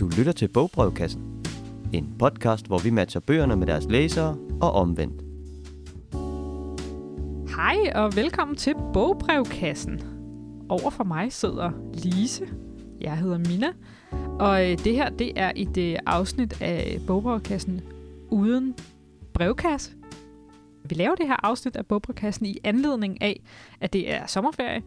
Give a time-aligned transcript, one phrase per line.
[0.00, 1.44] Du lytter til Bogbrevkassen.
[1.92, 5.22] En podcast, hvor vi matcher bøgerne med deres læsere og omvendt.
[7.56, 10.02] Hej og velkommen til Bogbrevkassen.
[10.68, 12.46] Over for mig sidder Lise.
[13.00, 13.72] Jeg hedder Mina.
[14.38, 17.80] Og øh, det her, det er et øh, afsnit af Bogbrevkassen
[18.30, 18.74] uden
[19.34, 19.92] brevkasse.
[20.84, 23.40] Vi laver det her afsnit af Bogbrevkassen i anledning af,
[23.80, 24.82] at det er sommerferie,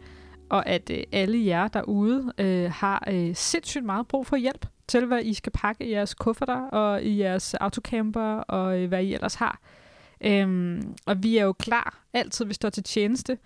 [0.50, 5.06] og at øh, alle jer derude øh, har øh, sindssygt meget brug for hjælp til,
[5.06, 9.14] hvad I skal pakke i jeres kufferter og i jeres autocamper og øh, hvad I
[9.14, 9.60] ellers har.
[10.20, 13.38] Øhm, og vi er jo klar altid, vi står til tjeneste.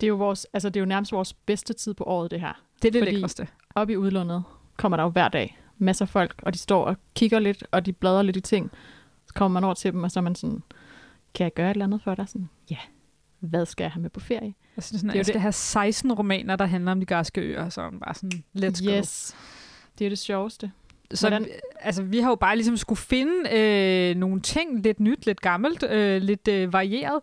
[0.00, 2.40] Det er jo, vores, altså det er jo nærmest vores bedste tid på året, det
[2.40, 2.52] her.
[2.82, 3.48] Det er det Fordi- lækreste.
[3.74, 4.44] Op i udlandet
[4.76, 7.86] kommer der jo hver dag masser af folk, og de står og kigger lidt, og
[7.86, 8.70] de bladrer lidt i ting.
[9.26, 10.62] Så kommer man over til dem, og så er man sådan,
[11.34, 12.28] kan jeg gøre et eller andet for dig?
[12.28, 12.76] Sådan, ja,
[13.40, 14.54] hvad skal jeg have med på ferie?
[14.76, 15.40] Altså, sådan, det er jeg jo skal det.
[15.42, 18.90] have 16 romaner, der handler om de græske øer, så bare sådan, let's go.
[19.98, 20.72] Det er det sjoveste.
[21.14, 21.48] Så Hvordan-
[21.80, 25.82] altså, vi har jo bare ligesom skulle finde øh, nogle ting, lidt nyt, lidt gammelt,
[25.90, 27.20] øh, lidt øh, varieret,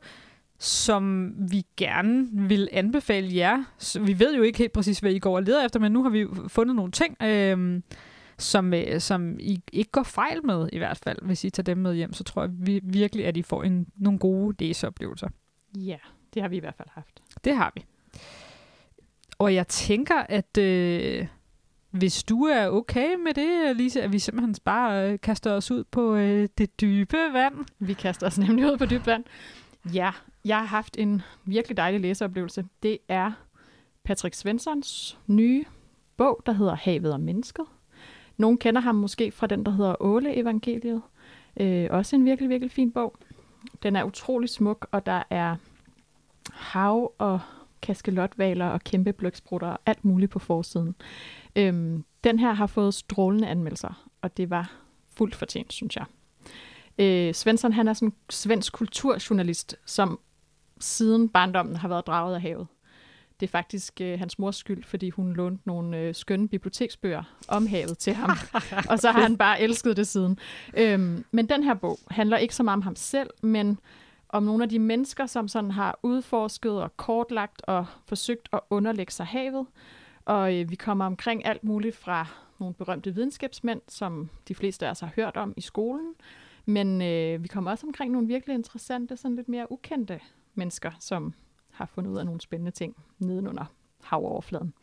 [0.59, 3.63] som vi gerne vil anbefale jer.
[3.77, 6.03] Så vi ved jo ikke helt præcis, hvad I går og leder efter, men nu
[6.03, 7.81] har vi fundet nogle ting, øh,
[8.38, 11.17] som, øh, som I ikke går fejl med i hvert fald.
[11.21, 13.88] Hvis I tager dem med hjem, så tror jeg vi, virkelig, at I får en,
[13.95, 15.27] nogle gode læseoplevelser.
[15.77, 15.97] Ja,
[16.33, 17.21] det har vi i hvert fald haft.
[17.44, 17.85] Det har vi.
[19.38, 21.27] Og jeg tænker, at øh,
[21.94, 25.83] hvis du er okay med det, Lise, at vi simpelthen bare øh, kaster os ud
[25.83, 27.55] på øh, det dybe vand.
[27.80, 29.23] Vi kaster os nemlig ud på dybt vand.
[29.94, 30.11] Ja,
[30.45, 32.66] jeg har haft en virkelig dejlig læseoplevelse.
[32.83, 33.31] Det er
[34.03, 35.66] Patrick Svenssons nye
[36.17, 37.66] bog, der hedder Havet og Mennesket.
[38.38, 41.02] Nogle kender ham måske fra den, der hedder Åle Evangeliet.
[41.59, 43.16] Øh, også en virkelig, virkelig fin bog.
[43.83, 45.55] Den er utrolig smuk, og der er
[46.52, 47.39] hav og
[47.84, 50.95] kaskelotvaler og kæmpe bløksprutter og alt muligt på forsiden.
[51.56, 54.72] Øhm, den her har fået strålende anmeldelser, og det var
[55.14, 56.06] fuldt fortjent, synes jeg.
[56.97, 60.19] Øh, Svensson, han er sådan en svensk kulturjournalist, som
[60.80, 62.68] siden barndommen har været draget af havet.
[63.40, 67.68] Det er faktisk øh, hans mors skyld, fordi hun lånte nogle øh, skønne biblioteksbøger om
[67.68, 68.30] havet til ham.
[68.90, 70.40] og så har han bare elsket det siden.
[70.78, 73.80] Øhm, men den her bog handler ikke så meget om ham selv, men
[74.33, 79.11] om nogle af de mennesker, som sådan har udforsket og kortlagt og forsøgt at underlægge
[79.11, 79.67] sig havet.
[80.25, 82.27] Og øh, vi kommer omkring alt muligt fra
[82.59, 86.13] nogle berømte videnskabsmænd, som de fleste af os har hørt om i skolen.
[86.66, 90.19] Men øh, vi kommer også omkring nogle virkelig interessante, sådan lidt mere ukendte
[90.53, 91.33] mennesker, som
[91.71, 93.65] har fundet ud af nogle spændende ting nedenunder
[94.03, 94.73] havoverfladen.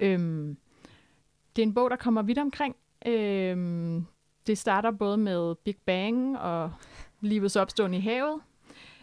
[0.00, 0.56] Øhm,
[1.56, 2.76] det er en bog, der kommer vidt omkring.
[3.06, 4.04] Øhm,
[4.46, 6.72] det starter både med Big Bang og
[7.20, 8.40] livets opståen i havet.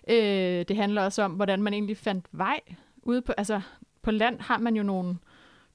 [0.10, 2.60] Øh, det handler også om, hvordan man egentlig fandt vej
[3.04, 3.62] ude på, altså
[4.02, 5.18] på land har man jo nogle,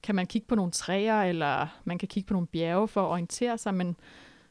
[0.03, 3.11] kan man kigge på nogle træer, eller man kan kigge på nogle bjerge for at
[3.11, 3.95] orientere sig, men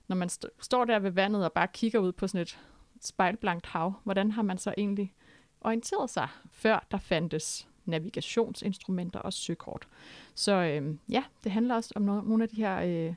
[0.09, 2.59] når man st- står der ved vandet og bare kigger ud på sådan et
[3.01, 5.15] spejlblankt hav, hvordan har man så egentlig
[5.61, 9.89] orienteret sig, før der fandtes navigationsinstrumenter og søkort.
[10.35, 13.15] Så øh, ja, det handler også om no- nogle af de her øh,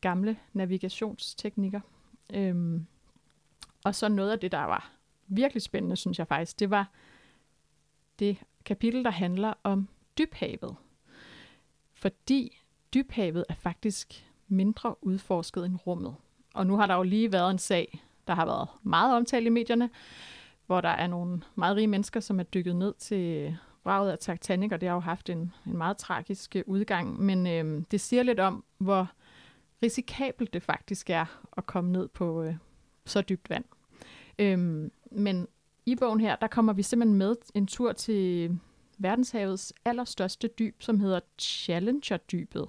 [0.00, 1.80] gamle navigationsteknikker.
[2.34, 2.80] Øh,
[3.84, 4.92] og så noget af det, der var
[5.36, 6.90] virkelig spændende, synes jeg faktisk, det var
[8.18, 9.88] det kapitel, der handler om
[10.18, 10.76] dybhavet.
[11.94, 12.62] Fordi
[12.94, 16.14] dybhavet er faktisk mindre udforsket end rummet.
[16.54, 19.50] Og nu har der jo lige været en sag, der har været meget omtalt i
[19.50, 19.90] medierne,
[20.66, 24.72] hvor der er nogle meget rige mennesker, som er dykket ned til vraget af Titanic,
[24.72, 27.20] og det har jo haft en, en meget tragisk øh, udgang.
[27.20, 29.10] Men øh, det siger lidt om, hvor
[29.82, 32.54] risikabelt det faktisk er at komme ned på øh,
[33.04, 33.64] så dybt vand.
[34.38, 35.48] Øhm, men
[35.86, 38.58] i bogen her, der kommer vi simpelthen med en tur til
[38.98, 42.68] verdenshavets allerstørste dyb, som hedder Challenger-dybet.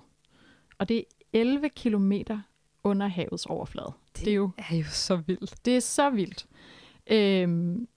[0.77, 2.39] Og det er 11 kilometer
[2.83, 3.93] under havets overflade.
[4.15, 5.65] Det, det er jo er jo så vildt.
[5.65, 6.47] det er så vildt.
[7.07, 7.87] Øhm,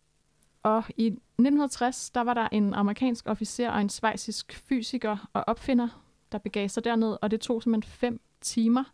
[0.63, 5.89] og i 1960, der var der en amerikansk officer og en svejsisk fysiker og opfinder,
[6.33, 8.84] der begav sig derned, og det tog simpelthen fem timer.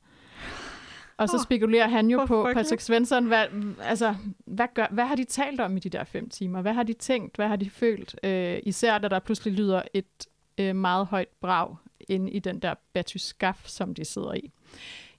[1.16, 2.64] Og så spekulerer han jo hvor på, frygteligt.
[2.64, 3.46] Patrick Svensson, hvad,
[3.80, 4.14] altså,
[4.44, 6.62] hvad, gør, hvad har de talt om i de der fem timer?
[6.62, 7.36] Hvad har de tænkt?
[7.36, 8.16] Hvad har de følt?
[8.22, 10.26] Øh, især da der pludselig lyder et
[10.58, 11.76] øh, meget højt brag
[12.08, 14.52] inde i den der batyskaf, som de sidder i.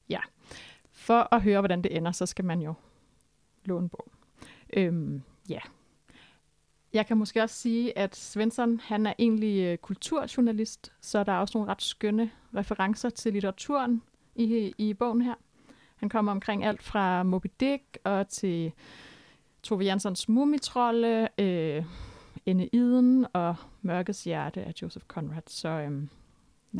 [0.09, 0.19] Ja.
[0.91, 2.73] For at høre, hvordan det ender, så skal man jo
[3.65, 4.11] låne bogen.
[4.73, 5.59] Øhm, ja.
[6.93, 11.37] Jeg kan måske også sige, at Svensson, han er egentlig øh, kulturjournalist, så der er
[11.37, 14.01] også nogle ret skønne referencer til litteraturen
[14.35, 15.35] i, i bogen her.
[16.03, 18.71] Han kommer omkring alt fra Moby Dick og til
[19.63, 21.83] Tove Janssons Mumitrolle, øh,
[22.73, 25.41] Iden og Mørkets Hjerte af Joseph Conrad.
[25.47, 26.09] Så øhm,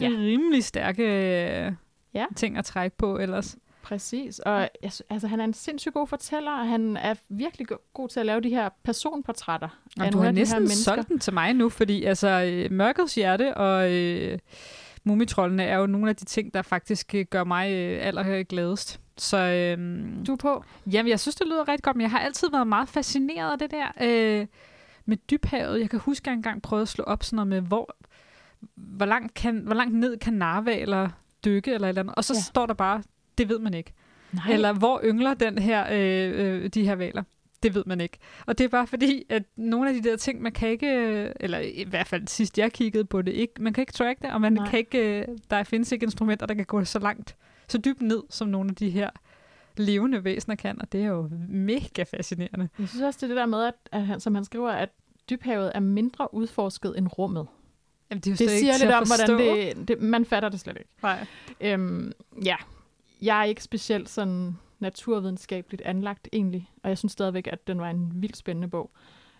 [0.02, 0.08] Ja.
[0.08, 1.72] Rimelig stærke øh,
[2.14, 2.26] Ja.
[2.36, 3.58] ting at trække på ellers.
[3.84, 4.70] Præcis, og
[5.10, 8.26] altså, han er en sindssygt god fortæller, og han er virkelig go- god til at
[8.26, 12.28] lave de her personportrætter Og du har næsten solgt den til mig nu, fordi altså,
[12.68, 14.40] øh, Mørkets Hjerte og øh,
[15.04, 19.00] Mumitrollene er jo nogle af de ting, der faktisk øh, gør mig øh, allergladest.
[19.18, 19.78] Så øh,
[20.28, 20.64] Du er på?
[20.92, 23.60] Jamen, jeg synes, det lyder rigtig godt, men jeg har altid været meget fascineret af
[23.60, 24.48] det der øh,
[25.06, 25.80] med dybhavet.
[25.80, 27.96] Jeg kan huske, at jeg engang prøvede at slå op sådan noget med, hvor,
[28.76, 31.10] hvor, langt, kan, hvor langt ned kan narvaler
[31.46, 32.16] dykke, eller et eller andet.
[32.16, 32.40] Og så ja.
[32.40, 33.04] står der bare,
[33.38, 33.94] det ved man ikke.
[34.32, 34.54] Nej.
[34.54, 37.24] Eller hvor yngler den her, øh, øh, de her valer?
[37.64, 38.18] Det ved man ikke.
[38.46, 40.88] Og det er bare fordi, at nogle af de der ting, man kan ikke,
[41.40, 44.32] eller i hvert fald sidst jeg kiggede på det, ikke, man kan ikke track det,
[44.32, 44.70] og man Nej.
[44.70, 47.36] kan ikke, øh, der findes ikke instrumenter, der kan gå så langt,
[47.68, 49.10] så dybt ned, som nogle af de her
[49.78, 52.70] levende væsener kan, og det er jo mega fascinerende.
[52.80, 54.90] Jeg synes også, det er det der med, at, at han, som han skriver, at
[55.30, 57.48] dybhavet er mindre udforsket end rummet.
[58.10, 59.40] Jamen, det, er jo Det siger lidt om, hvordan
[59.78, 60.02] det, det...
[60.02, 60.90] Man fatter det slet ikke.
[61.04, 61.26] Nej.
[61.62, 62.12] Øhm,
[62.46, 62.56] ja,
[63.22, 67.90] jeg er ikke specielt sådan naturvidenskabeligt anlagt egentlig, og jeg synes stadigvæk, at den var
[67.90, 68.92] en vildt spændende bog.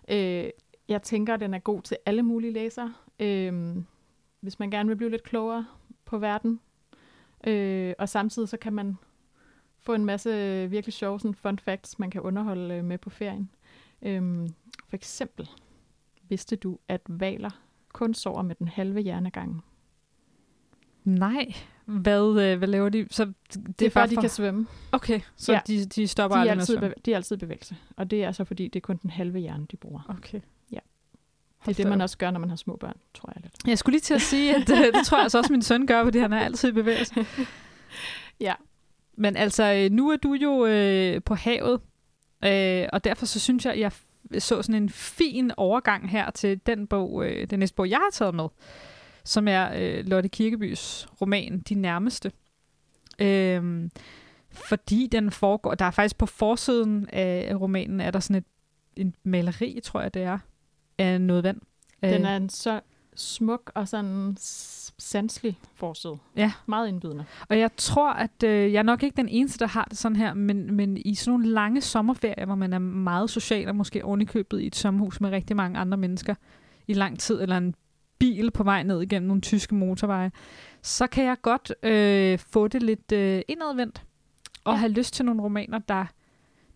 [0.08, 0.50] Øh,
[0.88, 2.94] jeg tænker, at den er god til alle mulige læsere.
[3.20, 3.76] Øh,
[4.40, 5.66] hvis man gerne vil blive lidt klogere
[6.04, 6.60] på verden.
[7.46, 8.96] Øh, og samtidig så kan man
[9.78, 10.30] få en masse
[10.70, 13.50] virkelig sjove sådan fun facts, man kan underholde øh, med på ferien.
[14.02, 14.48] Øh,
[14.88, 15.50] for eksempel,
[16.28, 17.50] vidste du, at valer
[17.92, 19.64] kun sover med den halve hjernegang?
[21.04, 21.54] Nej.
[21.84, 23.06] Hvad, øh, hvad laver de?
[23.10, 24.66] Så det, Det, det er bare, de kan svømme.
[24.92, 25.60] Okay, så Ja.
[25.66, 26.88] de, de stopper De aldrig med at altid svømme.
[26.88, 27.76] bevæ- de er altid i bevægelse.
[27.96, 30.00] Og det er så fordi, det er kun den halve hjerne, de bruger.
[30.08, 30.40] Okay.
[30.72, 30.78] Ja.
[31.66, 33.54] Det er det, man også gør, når man har små børn, tror jeg lidt.
[33.66, 35.86] Jeg skulle lige til at sige, at øh, det tror jeg altså også, min søn
[35.86, 37.14] gør, fordi han er altid i bevægelse.
[38.40, 38.54] Ja.
[39.16, 41.80] Men altså, øh, nu er du jo øh, på havet,
[42.44, 43.92] øh, og derfor så synes jeg, at jeg
[44.42, 48.10] så sådan en fin overgang her til den bog, øh, den næste bog, jeg har
[48.12, 48.48] taget med,
[49.24, 52.32] som er øh, Lotte Kirkebys roman De Nærmeste.
[53.18, 53.90] Øh,
[54.50, 58.44] fordi den foregår, der er faktisk på forsiden af romanen, er der sådan et
[58.96, 60.38] en maleri, tror jeg det er,
[60.98, 61.60] af noget vand.
[62.02, 62.80] Den Øh, er en så
[63.16, 64.36] smuk og sådan
[64.98, 66.18] sanselig forside.
[66.36, 66.52] Ja.
[66.66, 67.24] Meget indbydende.
[67.48, 70.16] Og jeg tror, at øh, jeg er nok ikke den eneste, der har det sådan
[70.16, 74.04] her, men, men i sådan nogle lange sommerferier, hvor man er meget social og måske
[74.04, 76.34] ovenikøbet i et sommerhus med rigtig mange andre mennesker
[76.86, 77.74] i lang tid, eller en
[78.18, 80.32] bil på vej ned igennem nogle tyske motorveje,
[80.82, 84.02] så kan jeg godt øh, få det lidt øh, indadvendt
[84.64, 84.78] og Ja.
[84.78, 86.06] have lyst til nogle romaner, der,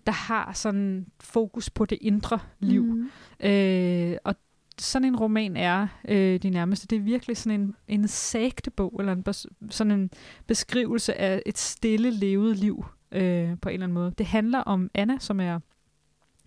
[0.06, 2.82] der har sådan fokus på det indre liv.
[2.82, 3.10] Mm.
[3.40, 4.34] Øh, og
[4.78, 6.86] sådan en roman er øh, de nærmeste.
[6.86, 9.24] Det er virkelig sådan en, en sagtebog, eller en,
[9.70, 10.10] sådan en
[10.46, 14.12] beskrivelse af et stille, levet liv øh, på en eller anden måde.
[14.18, 15.60] Det handler om Anna, som er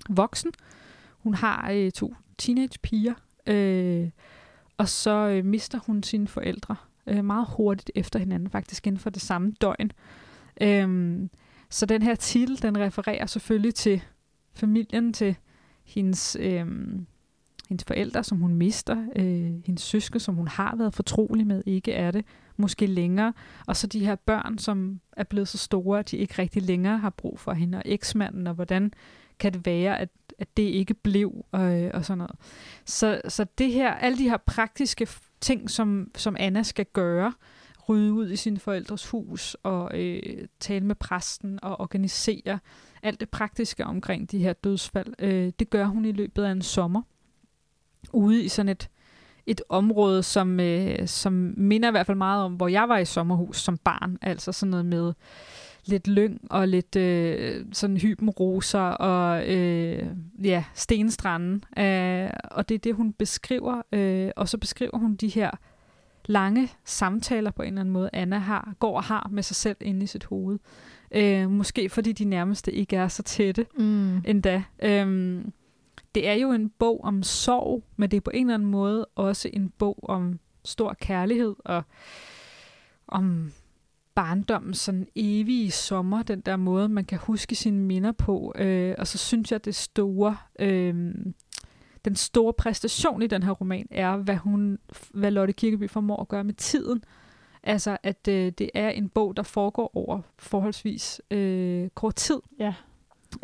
[0.09, 0.51] voksen.
[1.17, 3.13] Hun har øh, to teenagepiger,
[3.47, 4.09] øh,
[4.81, 6.75] og så øh, mister hun sine forældre
[7.07, 9.91] øh, meget hurtigt efter hinanden, faktisk inden for det samme døgn.
[10.61, 11.29] Øhm,
[11.69, 14.01] så den her titel, den refererer selvfølgelig til
[14.53, 15.35] familien, til
[15.85, 16.65] hendes, øh,
[17.69, 21.93] hendes forældre, som hun mister, øh, hendes søske, som hun har været fortrolig med, ikke
[21.93, 22.25] er det,
[22.57, 23.33] måske længere,
[23.67, 26.97] og så de her børn, som er blevet så store, at de ikke rigtig længere
[26.97, 28.93] har brug for hende, og eksmanden, og hvordan
[29.41, 30.09] kan det være, at,
[30.39, 32.35] at det ikke blev, og, øh, og sådan noget.
[32.85, 35.07] Så, så det her, alle de her praktiske
[35.41, 37.33] ting, som, som Anna skal gøre,
[37.89, 42.59] rydde ud i sin forældres hus, og øh, tale med præsten, og organisere
[43.03, 46.61] alt det praktiske omkring de her dødsfald, øh, det gør hun i løbet af en
[46.61, 47.01] sommer,
[48.13, 48.89] ude i sådan et,
[49.45, 53.05] et område, som, øh, som minder i hvert fald meget om, hvor jeg var i
[53.05, 55.13] sommerhus som barn, altså sådan noget med
[55.85, 60.07] lidt lyng og lidt øh, sådan hybenroser og øh,
[60.43, 61.63] ja, stenstranden.
[61.77, 63.81] Øh, og det er det, hun beskriver.
[63.91, 65.51] Øh, og så beskriver hun de her
[66.25, 69.77] lange samtaler på en eller anden måde, Anna har, går og har med sig selv
[69.81, 70.59] inde i sit hoved.
[71.11, 74.17] Øh, måske fordi de nærmeste ikke er så tætte Mm.
[74.25, 74.63] endda.
[74.83, 75.51] Øhm,
[76.15, 79.05] det er jo en bog om sorg, men det er på en eller anden måde
[79.15, 81.83] også en bog om stor kærlighed og
[83.07, 83.51] om
[84.15, 88.53] barndommens sådan evige sommer, den der måde, man kan huske sine minder på.
[88.55, 90.95] Øh, og så synes jeg, det store, øh,
[92.05, 94.79] den store præstation i den her roman er, hvad, hun,
[95.13, 97.03] hvad Lotte Kirkeby formår at gøre med tiden.
[97.63, 102.39] Altså, at øh, det er en bog, der foregår over forholdsvis øh, kort tid.
[102.59, 102.73] Ja.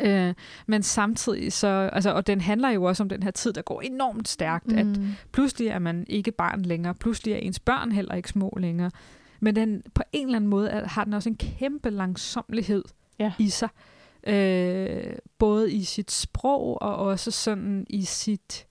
[0.00, 0.34] Øh,
[0.66, 3.80] men samtidig så, altså, og den handler jo også om den her tid, der går
[3.80, 4.78] enormt stærkt, mm.
[4.78, 4.86] at
[5.32, 8.90] pludselig er man ikke barn længere, pludselig er ens børn heller ikke små længere.
[9.40, 12.84] Men den, på en eller anden måde har den også en kæmpe langsomlighed
[13.18, 13.32] Ja.
[13.38, 13.68] i sig.
[14.26, 18.66] Øh, både i sit sprog og også sådan i sit,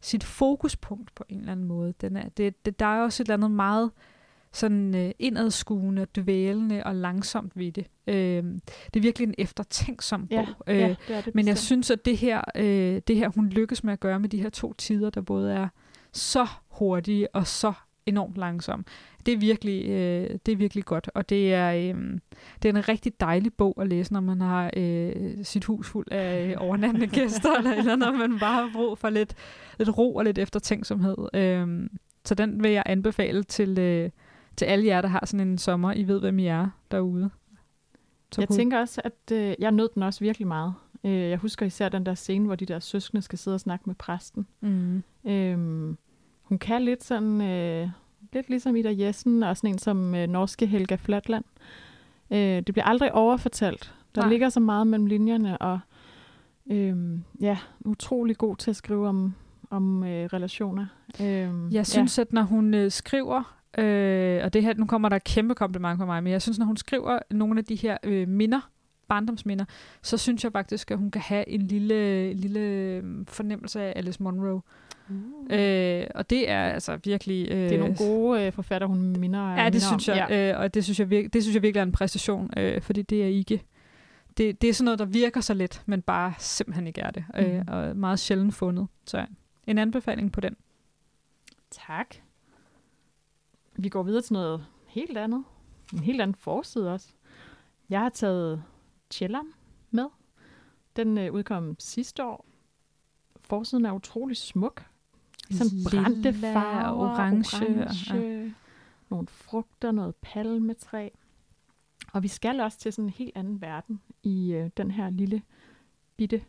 [0.00, 1.94] sit fokuspunkt på en eller anden måde.
[2.00, 3.90] Den er, det, det, der er også et eller andet meget
[4.52, 7.86] sådan øh, indadskuende, dvælende og langsomt ved det.
[8.06, 8.14] Øh,
[8.94, 10.64] det er virkelig en eftertænksom Ja, bog.
[10.66, 13.84] Øh, ja, det det men jeg synes, at det her, øh, det her, hun lykkes
[13.84, 15.68] med at gøre med de her to tider, der både er
[16.12, 17.72] så hurtige og så
[18.06, 18.84] enormt langsomme,
[19.26, 21.10] det er virkelig, øh, det er virkelig godt.
[21.14, 22.18] Og det er, øh,
[22.62, 25.12] det er en rigtig dejlig bog at læse, når man har øh,
[25.44, 29.10] sit hus fuld af øh, overnattende gæster, eller, eller når man bare har brug for
[29.10, 29.34] lidt,
[29.78, 31.16] lidt ro og lidt eftertænksomhed.
[31.34, 31.88] Øh,
[32.24, 34.10] så den vil jeg anbefale til, øh,
[34.56, 35.92] til alle jer, der har sådan en sommer.
[35.92, 37.30] I ved, hvem I er derude.
[38.32, 40.74] Så Jeg kunne- tænker også, at øh, jeg nød den også virkelig meget.
[41.04, 43.82] Øh, jeg husker især den der scene, hvor de der søskende skal sidde og snakke
[43.86, 44.46] med præsten.
[44.60, 45.02] Mm.
[45.24, 45.96] Øhm,
[46.42, 47.88] hun kan lidt sådan, øh,
[48.32, 51.44] lidt ligesom Ida Jessen, og sådan en som øh, norske Helga Flatland.
[52.30, 53.94] Øh, det bliver aldrig overfortalt.
[54.14, 54.30] Der Nej.
[54.30, 55.80] Ligger så meget mellem linjerne, og
[56.70, 56.96] øh,
[57.40, 59.34] ja, utrolig god til at skrive om,
[59.70, 60.86] om øh, relationer.
[61.20, 62.22] Øh, Jeg synes, ja.
[62.22, 65.98] at når hun øh, skriver, øh, og det her, nu kommer der et kæmpe kompliment
[65.98, 68.60] fra mig, men jeg synes, når hun skriver nogle af de her øh, minder,
[69.08, 69.64] barndomsminder,
[70.02, 74.22] så synes jeg faktisk, at hun kan have en lille, lille øh, fornemmelse af Alice
[74.22, 74.60] Munro.
[75.50, 75.58] Uh.
[75.58, 77.48] Øh, og det er altså virkelig...
[77.50, 80.16] Øh, det er nogle gode øh, forfatter, hun minder Ja, minder det synes om.
[80.16, 80.52] jeg, ja.
[80.54, 83.02] øh, og det synes jeg, virke, det synes jeg virkelig er en præstation, øh, fordi
[83.02, 83.62] det er ikke...
[84.36, 87.24] Det, det er sådan noget, der virker så let, men bare simpelthen ikke er det,
[87.38, 87.68] øh, Mhm.
[87.68, 88.86] og meget sjældent fundet.
[89.06, 89.26] Så
[89.66, 90.56] en anbefaling på den.
[91.70, 92.14] Tak.
[93.76, 95.44] Vi går videre til noget helt andet.
[95.92, 97.08] En helt anden forside også.
[97.90, 98.62] Jeg har taget
[99.10, 99.52] Chellam
[99.90, 100.06] med.
[100.96, 102.46] Den øh, udkom sidste år.
[103.40, 104.84] Forsiden er utrolig smuk.
[105.52, 108.54] Sådan brændte og orange, orange
[109.12, 111.08] nogle frugter, noget palmetræ.
[112.12, 115.42] Og vi skal også til sådan en helt anden verden i øh, den her lille
[116.16, 116.44] bitte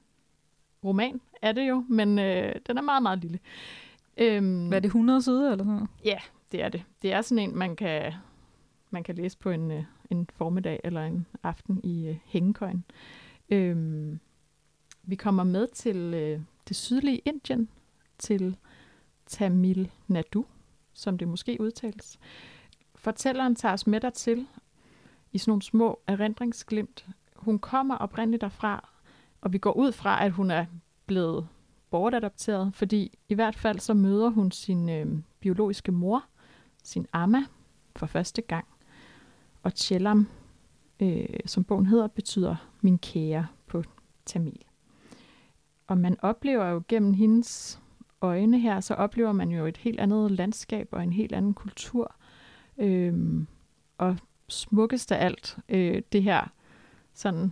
[0.83, 3.39] roman, er det jo, men øh, den er meget, meget lille.
[4.17, 5.89] Øhm, Hvad er det, 100 sider eller sådan noget?
[6.05, 6.17] Ja,
[6.51, 6.83] det er det.
[7.01, 8.13] Det er sådan en, man kan,
[8.89, 12.83] man kan læse på en, øh, en formiddag eller en aften i øh, hængekøjen.
[13.49, 14.19] Øhm,
[15.03, 17.69] vi kommer med til øh, det sydlige Indien,
[18.17, 18.57] til
[19.33, 20.45] Tamil Nadu,
[20.93, 22.19] som det måske udtales.
[22.95, 24.47] Fortælleren tager os med dertil
[25.31, 27.07] i sådan nogle små erindringsglimt.
[27.35, 28.89] Hun kommer oprindeligt derfra,
[29.41, 30.65] og vi går ud fra, at hun er
[31.05, 31.47] blevet
[31.89, 35.07] bortadopteret, fordi i hvert fald så møder hun sin øh,
[35.39, 36.25] biologiske mor,
[36.83, 37.45] sin amma,
[37.95, 38.65] for første gang.
[39.63, 40.27] Og Chellam,
[40.99, 43.83] øh, som bogen hedder, betyder min kære på
[44.25, 44.63] tamil.
[45.87, 47.82] Og man oplever jo gennem hendes
[48.23, 52.15] øjne her, så oplever man jo et helt andet landskab og en helt anden kultur.
[52.77, 53.47] Øhm,
[53.97, 56.51] og smukkest af alt, øh, det her
[57.13, 57.51] sådan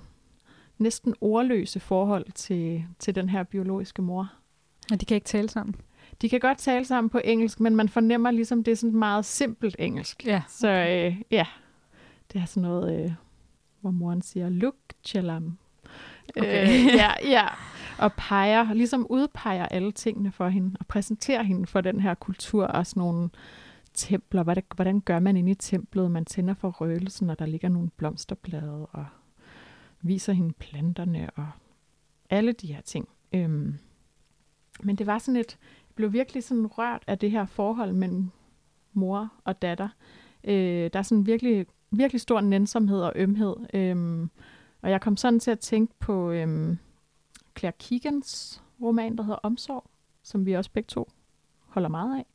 [0.77, 4.31] næsten ordløse forhold til, til den her biologiske mor.
[4.91, 5.75] Og de kan ikke tale sammen.
[6.21, 9.25] De kan godt tale sammen på engelsk, men man fornemmer ligesom, det er sådan meget
[9.25, 10.25] simpelt engelsk.
[10.25, 10.41] Ja.
[10.49, 11.45] Så øh, ja,
[12.33, 13.11] det er sådan noget, øh,
[13.81, 14.75] hvor moren siger, look,
[15.05, 15.57] Chellam.
[16.37, 16.63] Okay.
[16.63, 17.47] Øh, ja, ja.
[18.01, 22.65] Og peger, ligesom udpeger alle tingene for hende, og præsenterer hende for den her kultur
[22.65, 23.29] og sådan nogle
[23.93, 24.43] templer.
[24.43, 26.11] Hvordan, hvordan gør man inde i templet?
[26.11, 29.05] Man tænder for røgelsen, og der ligger nogle blomsterblade, og
[30.01, 31.47] viser hende planterne, og
[32.29, 33.07] alle de her ting.
[33.33, 33.77] Øhm,
[34.83, 35.57] men det var sådan et,
[35.89, 38.29] jeg blev virkelig sådan rørt af det her forhold mellem
[38.93, 39.89] mor og datter.
[40.43, 43.55] Øh, der er sådan virkelig, virkelig stor nænsomhed og ømhed.
[43.73, 44.29] Øhm,
[44.81, 46.77] og jeg kom sådan til at tænke på øhm,
[47.57, 49.89] Claire Keegans roman, der hedder Omsorg,
[50.23, 51.11] som vi også begge to
[51.67, 52.25] holder meget af.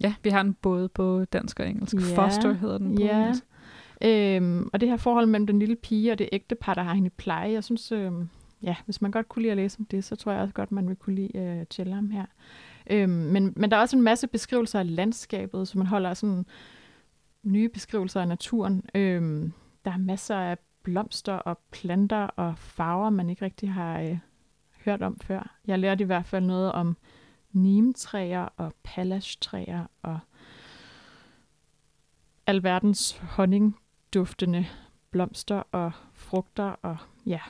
[0.00, 1.94] Ja, vi har den både på dansk og engelsk.
[1.94, 3.20] Ja, Foster hedder den på ja.
[3.20, 3.44] engelsk.
[4.04, 6.94] Øhm, og det her forhold mellem den lille pige og det ægte par, der har
[6.94, 8.28] hende i pleje, jeg synes, øhm,
[8.62, 10.72] ja, hvis man godt kunne lide at læse om det, så tror jeg også godt,
[10.72, 12.24] man vil kunne lide øh, Chellam her.
[12.90, 16.46] Øhm, men, men der er også en masse beskrivelser af landskabet, så man holder sådan
[17.42, 18.82] nye beskrivelser af naturen.
[18.94, 19.52] Øhm,
[19.84, 24.18] der er masser af blomster og planter og farver, man ikke rigtig har øh,
[24.84, 25.56] hørt om før.
[25.66, 26.96] Jeg lærte i hvert fald noget om
[27.52, 30.18] nimtræer og palashtræer og
[32.46, 34.66] alverdens honningduftende
[35.10, 36.96] blomster og frugter og
[37.26, 37.40] ja.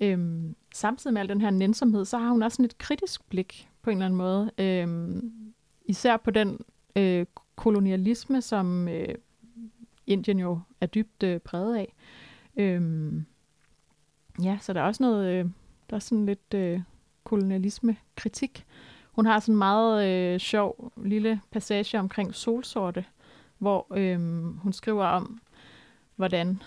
[0.00, 3.68] Øhm, samtidig med al den her nænsomhed, så har hun også sådan et kritisk blik
[3.82, 4.50] på en eller anden måde.
[4.58, 5.32] Øhm,
[5.84, 6.60] især på den
[6.96, 7.26] øh,
[7.56, 9.14] kolonialisme, som øh,
[10.06, 11.94] Indien jo er dybt øh, præget af.
[12.56, 13.26] Øhm,
[14.42, 15.50] ja, så der er også noget, øh,
[15.90, 16.80] der er sådan lidt øh,
[17.24, 18.66] kolonialisme-kritik.
[19.12, 23.04] Hun har sådan en meget øh, sjov lille passage omkring solsorte,
[23.58, 24.18] hvor øh,
[24.58, 25.40] hun skriver om,
[26.16, 26.62] hvordan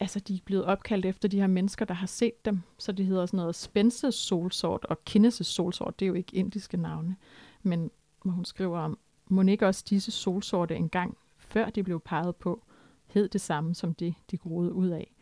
[0.00, 2.62] altså, de er blevet opkaldt efter de her mennesker, der har set dem.
[2.78, 6.00] Så de hedder sådan noget Spences solsort og Kinnes solsort.
[6.00, 7.16] Det er jo ikke indiske navne.
[7.62, 7.90] Men
[8.22, 8.98] hvor hun skriver om,
[9.28, 12.64] må ikke også disse solsorte engang før de blev peget på,
[13.06, 15.14] hed det samme som det, de groede ud af.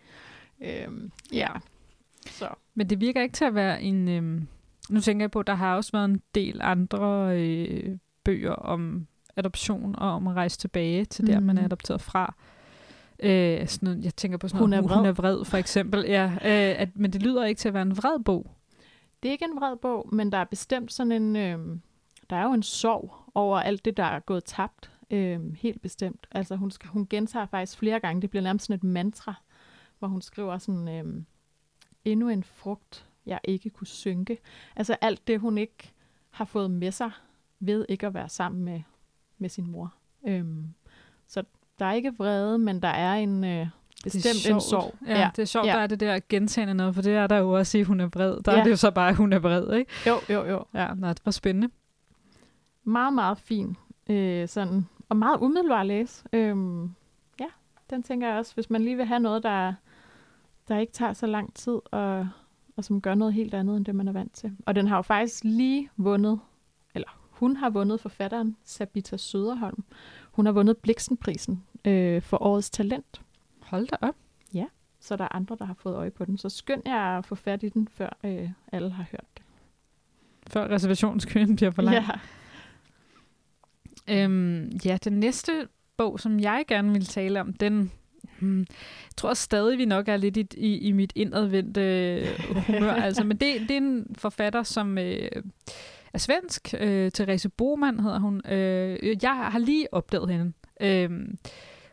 [0.61, 1.49] Øhm, ja.
[2.26, 2.49] Så.
[2.75, 4.09] Men det virker ikke til at være en...
[4.09, 4.49] Øhm,
[4.90, 9.07] nu tænker jeg på, at der har også været en del andre øh, bøger om
[9.37, 11.47] adoption og om at rejse tilbage til der, mm.
[11.47, 11.64] man er Mhm.
[11.66, 12.35] adopteret fra.
[13.23, 14.97] Øh, sådan noget, jeg tænker på sådan Hun noget, er vred.
[14.97, 16.04] hun er vred, for eksempel.
[16.09, 18.50] Ja, øh, at, men det lyder ikke til at være en vred bog.
[19.23, 21.37] Det er ikke en vred bog, men der er bestemt sådan en...
[21.37, 21.81] Øhm,
[22.31, 24.90] der er jo en sorg over alt det, der er gået tabt.
[25.11, 26.26] Øhm, helt bestemt.
[26.33, 28.23] Altså hun, skal, hun gentager faktisk flere gange.
[28.23, 29.35] Det bliver nærmest sådan et mantra,
[29.99, 30.88] hvor hun skriver sådan...
[30.88, 31.26] Øhm,
[32.05, 34.39] endnu en frugt, jeg ikke kunne synke.
[34.77, 35.93] Altså alt det, hun ikke
[36.31, 37.11] har fået med sig
[37.61, 38.81] ved ikke at være sammen med,
[39.39, 39.95] med sin mor.
[40.27, 40.75] Øhm,
[41.27, 41.43] så
[41.79, 43.67] der er ikke vrede, men der er en øh,
[44.05, 44.95] bestemt en sorg.
[45.07, 45.73] Ja, ja, det er sjovt, ja.
[45.73, 48.07] der er det der gentagende noget, for det er der jo også i, hun er
[48.07, 48.43] vred.
[48.43, 48.59] Der ja.
[48.59, 49.93] Er det jo så bare, at hun er vred, ikke?
[50.07, 50.65] Jo, jo, jo.
[50.75, 51.69] Ja, nej, det var spændende.
[52.85, 53.77] Meget, meget fin.
[54.11, 56.25] Øh, sådan, og meget umiddelbar at læse.
[56.33, 56.85] Øhm,
[57.41, 57.47] ja,
[57.91, 59.75] den tænker jeg også, hvis man lige vil have noget, der,
[60.68, 62.28] der ikke tager så lang tid, og,
[62.76, 64.56] og som gør noget helt andet, end det man er vant til.
[64.66, 66.40] Og den har jo faktisk lige vundet,
[66.94, 69.85] eller hun har vundet forfatteren Sabita Søderholm.
[70.33, 73.23] Hun har vundet Bliksenprisen øh, for årets talent.
[73.61, 74.14] Hold da op.
[75.04, 76.38] Så der er andre, der har fået øje på den.
[76.38, 79.44] Så skynd jer at få fat i den, før øh, alle har hørt det.
[80.47, 82.06] Før reservationskøen bliver for lang.
[84.09, 84.25] Ja.
[84.25, 87.92] Øhm, ja, den næste bog, som jeg gerne vil tale om, den
[88.40, 92.93] hmm, jeg tror stadig, vi nok er lidt i, i, i mit indadvendte øh, humør.
[93.07, 95.31] altså, men det, det er en forfatter, som øh,
[96.14, 96.75] er svensk.
[96.81, 98.43] Øh, Therese Boman hedder hun.
[98.49, 100.52] Øh, jeg har lige opdaget hende.
[100.81, 101.11] Øh,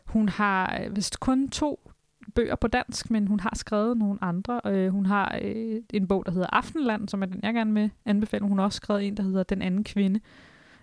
[0.04, 1.90] hun har øh, vist kun to
[2.34, 4.60] bøger på dansk, men hun har skrevet nogle andre.
[4.66, 7.90] Øh, hun har øh, en bog, der hedder Aftenland, som er den, jeg gerne vil
[8.04, 8.48] anbefale.
[8.48, 10.20] Hun har også skrevet en, der hedder Den anden kvinde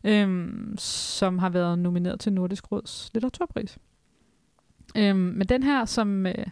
[0.03, 3.77] øhm, som har været nomineret til Nordisk Råds litteraturpris.
[4.97, 6.45] Øhm, men den her, som, øh,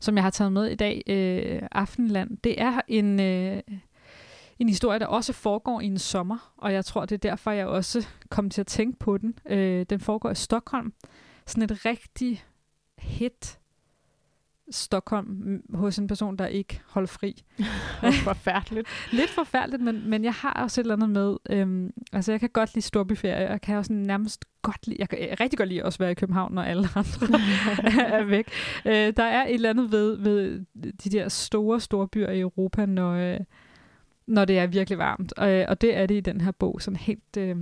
[0.00, 3.62] som jeg har taget med i dag, øh, Aftenland, det er en, øh,
[4.58, 7.66] en historie, der også foregår i en sommer, og jeg tror, det er derfor, jeg
[7.66, 9.34] også kom til at tænke på den.
[9.46, 10.92] Øh, den foregår i Stockholm.
[11.46, 12.44] Sådan et rigtig
[12.98, 13.58] hit
[14.70, 17.44] Stockholm hos en person, der ikke holder fri.
[18.24, 18.88] Forfærdeligt.
[19.12, 22.48] Lidt forfærdeligt, men, men jeg har også et eller andet med, øhm, altså jeg kan
[22.48, 25.84] godt lide storbyferie, jeg kan også nærmest godt lide, jeg kan jeg rigtig godt lide
[25.84, 27.26] også være i København, når alle andre
[28.18, 28.48] er væk.
[28.84, 32.86] Øh, der er et eller andet ved, ved de der store, store byer i Europa,
[32.86, 33.40] når, øh,
[34.26, 35.32] når det er virkelig varmt.
[35.36, 37.56] Og, øh, og det er det i den her bog, sådan helt, øh,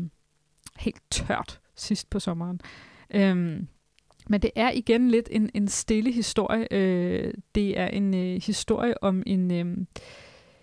[0.79, 2.61] helt tørt sidst på sommeren.
[3.11, 3.69] Øhm,
[4.29, 6.69] men det er igen lidt en, en stille historie.
[6.71, 9.87] Øh, det er en øh, historie om en, øh,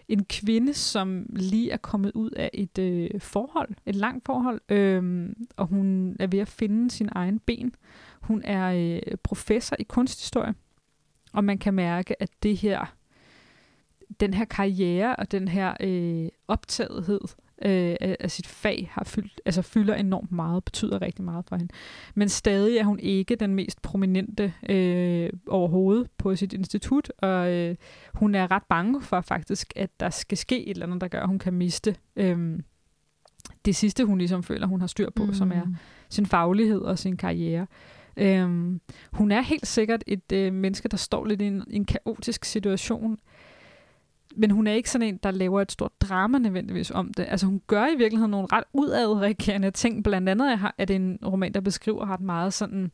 [0.07, 5.29] en kvinde, som lige er kommet ud af et øh, forhold, et langt forhold, øh,
[5.57, 7.75] og hun er ved at finde sin egen ben.
[8.21, 10.53] Hun er øh, professor i kunsthistorie,
[11.33, 12.95] og man kan mærke, at det her,
[14.19, 17.21] den her karriere og den her øh, optagethed
[17.65, 21.73] øh, af, sit fag har fyldt, altså fylder enormt meget, betyder rigtig meget for hende.
[22.15, 27.75] Men stadig er hun ikke den mest prominente øh, overhovedet på sit institut, og øh,
[28.13, 31.21] hun er ret bange for faktisk, at der skal ske et eller andet, der gør,
[31.21, 32.59] at hun kan miste øh,
[33.65, 35.33] det sidste, hun ligesom føler, hun har styr på, mm.
[35.33, 35.65] som er
[36.09, 37.67] sin faglighed og sin karriere.
[38.17, 42.45] Øhm, hun er helt sikkert et øh, menneske, der står lidt i en, en kaotisk
[42.45, 43.17] situation,
[44.35, 47.25] men hun er ikke sådan en, der laver et stort drama nødvendigvis om det.
[47.29, 50.03] Altså hun gør i virkeligheden nogle ret udadreagerende ting.
[50.03, 52.91] Blandt andet er, det en roman, der beskriver ret meget sådan,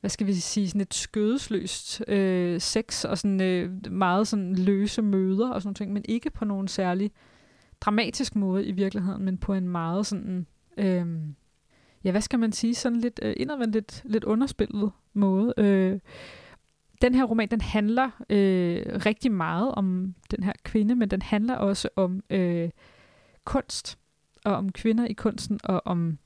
[0.00, 5.02] hvad skal vi sige, sådan et skødesløst øh, sex og sådan øh, meget sådan løse
[5.02, 7.10] møder og sådan ting, men ikke på nogen særlig
[7.80, 11.06] dramatisk måde i virkeligheden, men på en meget sådan, øh,
[12.04, 15.54] ja, hvad skal man sige, sådan lidt øh, indadvendt, lidt, lidt underspillet måde.
[15.56, 15.98] Øh,
[17.02, 21.54] den her roman, den handler øh, rigtig meget om den her kvinde, men den handler
[21.54, 22.70] også om øh,
[23.44, 23.98] kunst,
[24.44, 26.18] og om kvinder i kunsten, og om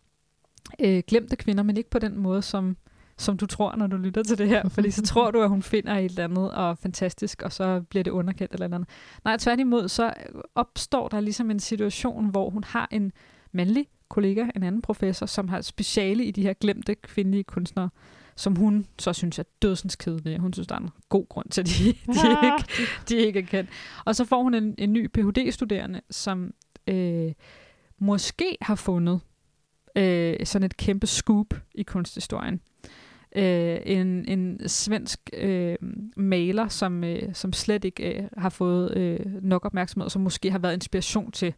[0.81, 2.77] øh, glemte kvinder, men ikke på den måde, som,
[3.19, 4.69] som du tror, når du lytter til det her.
[4.75, 8.03] Fordi så tror du, at hun finder et eller andet og fantastisk, og så bliver
[8.03, 8.89] det underkendt eller andet.
[9.25, 10.13] Nej, tværtimod, så
[10.55, 13.13] opstår der ligesom en situation, hvor hun har en
[13.53, 17.89] mandlig kollega, en anden professor, som har speciale i de her glemte kvindelige kunstnere,
[18.37, 20.39] som hun så synes er dødsens kedelige.
[20.39, 21.85] Hun synes, der er en god grund til, at de,
[22.21, 22.65] de, ikke,
[23.09, 23.71] de ikke er kendt.
[24.05, 26.55] Og så får hun en, en ny Ph.D.-studerende, som
[26.87, 27.33] øh,
[27.99, 29.21] måske har fundet
[29.97, 32.61] øh, sådan et kæmpe scoop i kunsthistorien.
[33.37, 35.77] Øh, en, en svensk øh,
[36.17, 40.59] maler, som, øh, som slet ikke øh, har fået øh, nok opmærksomhed, som måske har
[40.59, 41.55] været inspiration til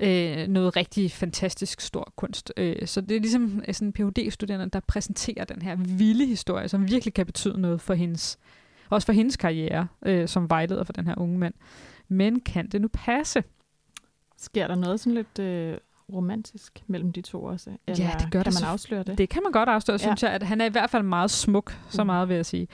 [0.00, 2.52] øh, noget rigtig fantastisk stor kunst.
[2.56, 6.68] Øh, så det er ligesom sådan en phd studerende der præsenterer den her vilde historie,
[6.68, 8.38] som virkelig kan betyde noget for hendes,
[8.90, 11.54] også for hendes karriere øh, som vejleder for den her unge mand.
[12.08, 13.42] Men kan det nu passe?
[14.36, 15.76] Sker der noget sådan lidt øh,
[16.12, 17.70] romantisk mellem de to også?
[17.86, 19.18] Eller ja, det gør kan der man afsløre det?
[19.18, 19.98] Det kan man godt afsløre, Ja.
[19.98, 22.06] synes jeg, at han er i hvert fald meget smuk, så Mm.
[22.06, 22.68] meget vil jeg sige.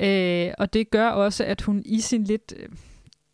[0.00, 2.68] Øh, og det gør også, at hun i sin lidt, øh,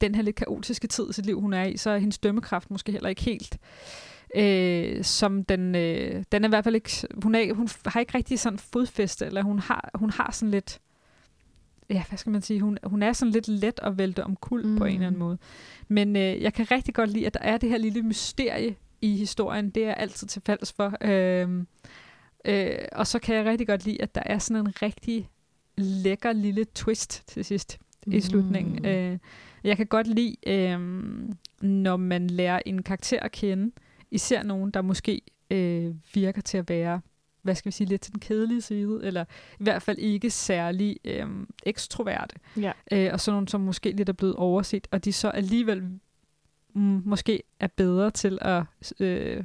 [0.00, 2.70] den her lidt kaotiske tid i sit liv, hun er i, så er hendes dømmekraft
[2.70, 3.58] måske heller ikke helt
[4.34, 8.18] øh, som den, øh, den er i hvert fald ikke, hun, er, hun har ikke
[8.18, 10.80] rigtig sådan fodfæste, eller hun har, hun har sådan lidt,
[11.90, 14.66] ja, hvad skal man sige, hun, hun er sådan lidt let at vælte om kul
[14.66, 14.76] mm.
[14.76, 15.24] på en eller anden Mm.
[15.26, 15.38] måde.
[15.88, 19.16] Men øh, jeg kan rigtig godt lide, at der er det her lille mysterie i
[19.16, 19.70] historien.
[19.70, 20.92] Det er jeg altid til fælles for.
[21.00, 21.64] Øh,
[22.44, 25.28] øh, og så kan jeg rigtig godt lide, at der er sådan en rigtig
[25.76, 28.76] lækker lille twist til sidst i slutningen.
[28.82, 28.88] Mm.
[28.88, 29.18] Øh,
[29.64, 30.78] jeg kan godt lide, øh,
[31.62, 33.72] når man lærer en karakter at kende,
[34.10, 37.00] især nogen, der måske øh, virker til at være,
[37.42, 39.24] hvad skal vi sige, lidt til den kedelige side, eller
[39.60, 41.26] i hvert fald ikke særlig øh,
[41.66, 42.72] ekstroverte, Ja.
[42.92, 45.82] øh, og sådan nogen, som måske lidt er blevet overset, og de så alligevel
[46.74, 48.62] mm, måske er bedre til at
[49.00, 49.44] øh,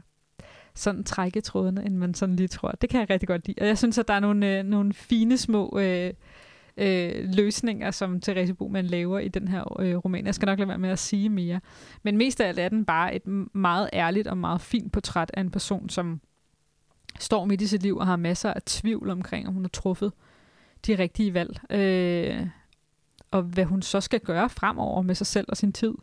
[0.75, 2.71] sådan trække trådene, end man sådan lige tror.
[2.71, 3.62] Det kan jeg rigtig godt lide.
[3.62, 6.13] Og jeg synes, at der er nogle, øh, nogle fine små øh,
[6.79, 10.25] øh, løsninger, som Therese Boman laver i den her øh, roman.
[10.25, 11.61] Jeg skal nok lade være med at sige mere.
[12.03, 15.41] Men mest af alt er den bare et meget ærligt og meget fint portræt af
[15.41, 16.21] en person, som
[17.19, 20.13] står midt i sit liv og har masser af tvivl omkring, om hun har truffet
[20.87, 21.71] de rigtige valg.
[21.71, 22.47] Øh,
[23.31, 25.93] og hvad hun så skal gøre fremover med sig selv og sin tid.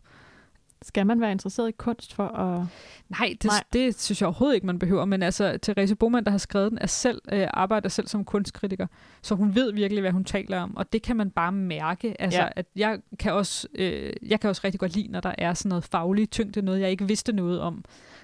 [0.81, 2.67] Skal man være interesseret i kunst for at...
[3.09, 3.63] Nej, det, Nej.
[3.73, 5.05] det synes jeg overhovedet ikke, man behøver.
[5.05, 8.87] Men altså, Therese Boman, der har skrevet den, er selv, øh, arbejder selv som kunstkritiker.
[9.21, 10.77] Så hun ved virkelig, hvad hun taler om.
[10.77, 12.21] Og det kan man bare mærke.
[12.21, 12.47] Altså, Ja.
[12.55, 15.69] at jeg kan, også, øh, jeg kan også rigtig godt lide, når der er sådan
[15.69, 17.83] noget fagligt tyngde, noget jeg ikke vidste noget om,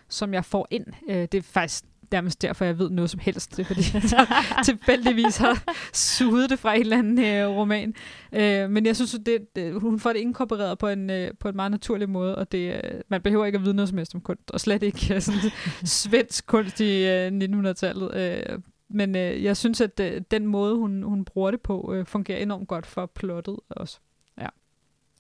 [0.09, 0.85] som jeg får ind.
[1.09, 1.83] Øh, det er faktisk
[2.13, 3.57] nærmest derfor, jeg ved noget som helst.
[3.57, 4.27] Det er, fordi jeg
[4.65, 7.93] tilfældigvis har suget det fra en eller anden øh, roman.
[8.33, 11.49] Øh, men jeg synes, at det, det, hun får det inkorporeret på en, øh, på
[11.49, 14.15] en meget naturlig måde, og det, øh, man behøver ikke at vide noget som helst
[14.15, 15.51] om kunst, og slet ikke øh, sådan
[15.85, 18.15] svensk kunst i øh, 1900-tallet.
[18.15, 22.05] Øh, men øh, jeg synes, at øh, den måde, hun, hun bruger det på, øh,
[22.05, 23.99] fungerer enormt godt for plottet også.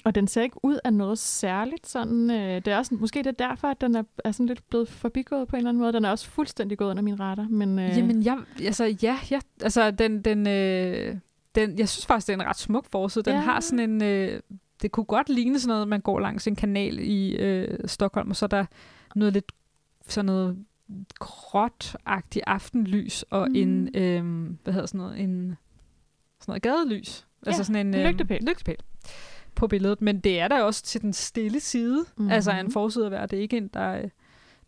[0.03, 1.87] Og den ser ikke ud af noget særligt.
[1.87, 4.69] Sådan, øh, det er også, måske det er derfor, at den er, er sådan lidt
[4.69, 5.93] blevet forbigået på en eller anden måde.
[5.93, 7.47] Den er også fuldstændig gået under min radar.
[7.49, 11.15] Men, øh, Jamen, jeg, altså, ja, ja, altså, den, den, øh,
[11.55, 13.25] den, jeg synes faktisk, det er en ret smuk forside.
[13.25, 13.39] Den Ja.
[13.39, 14.39] har sådan en, øh,
[14.81, 18.35] det kunne godt ligne sådan noget, man går langs en kanal i øh, Stockholm, og
[18.35, 18.65] så er der
[19.15, 19.51] noget lidt,
[20.07, 20.65] sådan noget
[21.19, 23.55] gråt-agtigt aftenlys, og Mm.
[23.55, 25.57] en, øh, hvad hedder sådan noget, en,
[26.39, 27.27] sådan noget gadelys.
[27.45, 28.39] Altså Ja, sådan en, en øh, lygtepæl.
[28.47, 28.75] lygtepæl
[29.63, 30.01] på billedet.
[30.01, 31.97] Men det er der også til den stille side.
[31.97, 32.07] Mhm.
[32.17, 32.31] Mm-hmm.
[32.31, 33.27] Altså en forside at være.
[33.27, 34.09] Det er ikke en, der, øh,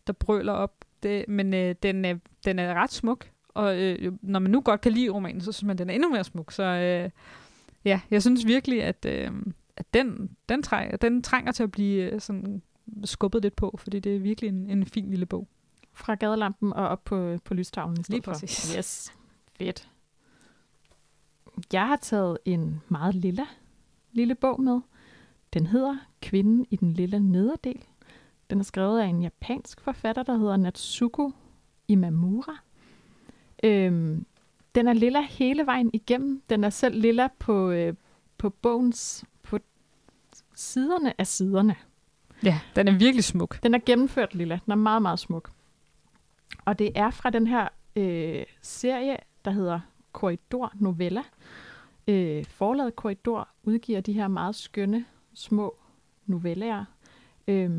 [0.06, 0.84] der brøler op.
[1.02, 3.30] Det, men øh, den, er, den er ret smuk.
[3.48, 6.08] Og øh, når man nu godt kan lide romanen, så synes man, den er endnu
[6.10, 6.52] mere smuk.
[6.52, 7.10] Så øh,
[7.84, 9.30] ja, jeg synes virkelig, at, øh,
[9.76, 12.62] at den, den, træ, den trænger til at blive øh, sådan
[13.04, 15.48] skubbet lidt på, fordi det er virkelig en, en fin lille bog.
[15.94, 18.32] Fra gadelampen og op på, på lystavlen i stedet Lige for.
[18.32, 18.74] præcis.
[18.76, 19.12] Yes,
[19.58, 19.88] fedt.
[21.72, 23.46] Jeg har taget en meget lilla
[24.16, 24.80] lille bog med.
[25.54, 27.84] Den hedder Kvinden i den lille nederdel.
[28.50, 31.32] Den er skrevet af en japansk forfatter, der hedder Natsuko
[31.88, 32.56] Imamura.
[33.64, 34.26] Øhm,
[34.74, 36.42] den er lilla hele vejen igennem.
[36.50, 37.94] Den er selv lilla på, øh,
[38.38, 39.58] på bogens på
[40.54, 41.76] siderne af siderne.
[42.44, 43.62] Ja, den er virkelig smuk.
[43.62, 44.58] Den er gennemført lilla.
[44.64, 45.50] Den er meget, meget smuk.
[46.64, 49.80] Og det er fra den her øh, serie, der hedder
[50.12, 51.22] Korridor Novella.
[52.08, 55.76] Øh, forlaget Korridor udgiver de her meget skønne, små
[56.26, 56.84] noveller
[57.48, 57.70] øh,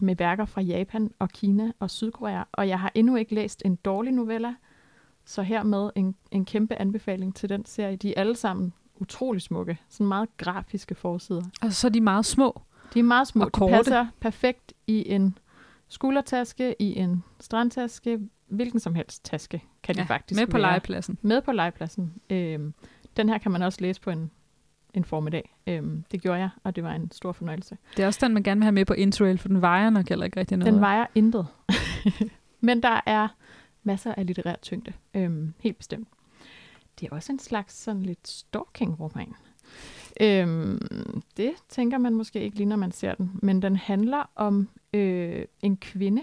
[0.00, 2.42] med værker fra Japan og Kina og Sydkorea.
[2.52, 4.54] Og jeg har endnu ikke læst en dårlig novella,
[5.24, 7.96] så hermed en, en kæmpe anbefaling til den serie.
[7.96, 9.78] De er alle sammen utrolig smukke.
[9.88, 11.42] Sådan meget grafiske forsider.
[11.62, 12.60] Og så er de meget små.
[12.94, 13.44] De er meget små.
[13.44, 13.72] Og De korte.
[13.74, 15.38] passer perfekt i en
[15.88, 20.70] skuldertaske, i en strandtaske, hvilken som helst taske kan de Ja, faktisk med på være.
[20.70, 21.18] legepladsen.
[21.22, 22.14] Med på legepladsen.
[22.30, 22.74] Øhm,
[23.16, 24.30] den her kan man også læse på en,
[24.94, 25.56] en formiddag.
[25.66, 27.76] Øhm, det gjorde jeg, og det var en stor fornøjelse.
[27.96, 30.08] Det er også den, man gerne vil have med på Interrail, for den vejer nok
[30.08, 30.72] heller ikke rigtig noget.
[30.72, 31.46] Den vejer intet.
[32.60, 33.28] Men der er
[33.82, 34.92] masser af litterær tyngde.
[35.14, 36.08] Øhm, helt bestemt.
[37.00, 39.34] Det er også en slags sådan lidt stalking-roman.
[40.20, 43.30] Øhm, det tænker man måske ikke lige, når man ser den.
[43.42, 46.22] Men den handler om øh, en kvinde,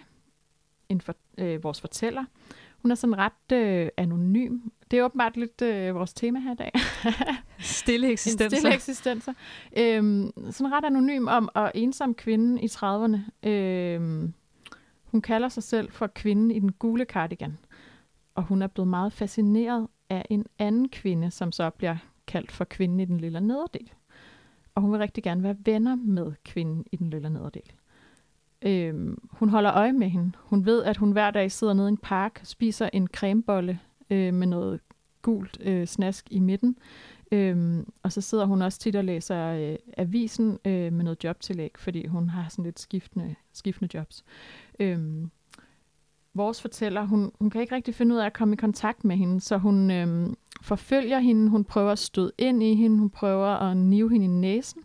[0.90, 2.26] en for, øh, vores fortæller.
[2.78, 4.60] Hun er sådan ret øh, anonym.
[4.92, 6.72] Det er åbenbart lidt øh, vores tema her i dag.
[7.60, 8.58] Stille En eksistenser.
[8.58, 9.34] stille eksistenser.
[9.78, 14.34] Øhm, sådan ret anonym om og ensom kvinde i 30'erne, øhm,
[15.04, 17.58] Hun kalder sig selv for kvinden i den gule cardigan,
[18.36, 21.98] og hun er blevet meget fascineret af en anden kvinde, som så bliver
[22.28, 23.92] kaldt for kvinden i den lille nederdel.
[24.76, 27.72] Og hun vil rigtig gerne være venner med kvinden i den lille nederdel.
[28.62, 30.32] Øhm, hun holder øje med hende.
[30.38, 34.34] Hun ved, at hun hver dag sidder nede i en park, spiser en cremebolle øh,
[34.34, 34.80] med noget
[35.22, 36.78] gult øh, snask i midten.
[37.32, 41.72] Øhm, og så sidder hun også tit og læser øh, avisen øh, med noget jobtillæg,
[41.78, 44.24] fordi hun har sådan lidt skiftende, skiftende jobs.
[44.80, 45.32] Øhm,
[46.34, 49.18] vores fortæller, hun, hun kan ikke rigtig finde ud af at komme i kontakt med
[49.18, 53.48] hende, så hun øhm, forfølger hende, hun prøver at støde ind i hende, hun prøver
[53.48, 54.82] at nive hende i næsen,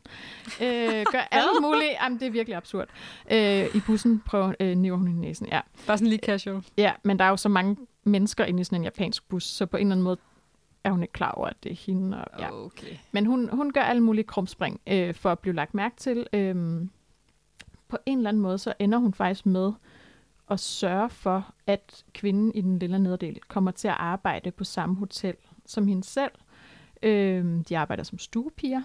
[0.62, 2.88] øh, gør alt muligt, jamen det er virkelig absurd.
[3.32, 5.60] Øh, I bussen prøver øh, niver hun hende i næsen, ja.
[5.86, 6.64] Bare sådan lige casual.
[6.76, 9.66] Ja, men der er jo så mange mennesker inde i sådan en japansk bus, så
[9.66, 10.16] på en eller anden måde
[10.84, 12.24] er hun ikke klar over, at det er hende.
[12.24, 12.64] Og, ja.
[12.64, 12.96] Okay.
[13.12, 16.26] Men hun, hun gør alle mulige krumspring øh, for at blive lagt mærke til.
[16.32, 16.90] Øhm,
[17.88, 19.72] på en eller anden måde, så ender hun faktisk med
[20.50, 24.96] at sørge for, at kvinden i den lille nederdel kommer til at arbejde på samme
[24.96, 25.34] hotel
[25.66, 26.32] som hende selv.
[27.02, 28.82] Øh, de arbejder som stuepiger.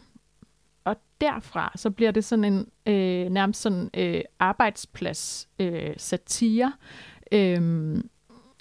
[0.83, 6.73] Og derfra, så bliver det sådan en øh, nærmest sådan øh, arbejdsplads øh, satire.
[7.31, 7.95] Øh,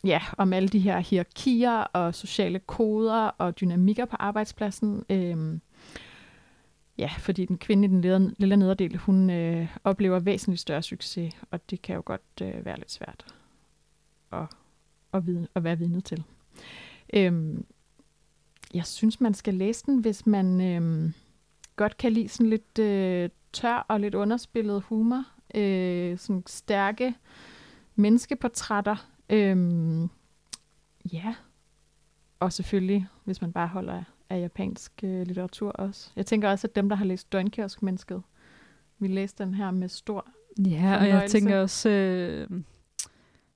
[0.04, 5.04] ja, om alle de her hierarkier og sociale koder og dynamikker på arbejdspladsen.
[5.10, 5.58] Øh,
[6.98, 11.34] ja, fordi den kvinde i den lille, lille nederdel, hun øh, oplever væsentligt større succes,
[11.50, 13.34] og det kan jo godt øh, være lidt svært
[14.32, 14.46] at,
[15.12, 16.24] at, vide, at være vidne til.
[17.14, 17.64] Øhm,
[18.74, 21.12] jeg synes, man skal læse den, hvis man øh,
[21.76, 25.24] godt kan lide sådan lidt øh, tør og lidt underspillet humor.
[25.54, 27.14] Øh, sådan stærke
[27.94, 29.08] menneskeportrætter.
[29.30, 30.10] Øhm,
[31.12, 31.34] ja,
[32.40, 36.10] og selvfølgelig, hvis man bare holder af japansk øh, litteratur også.
[36.16, 38.22] Jeg tænker også, at dem, der har læst Døgnkiosk-mennesket,
[38.98, 40.26] vil læse den her med stor
[40.58, 42.62] Ja, og jeg tænker også øh,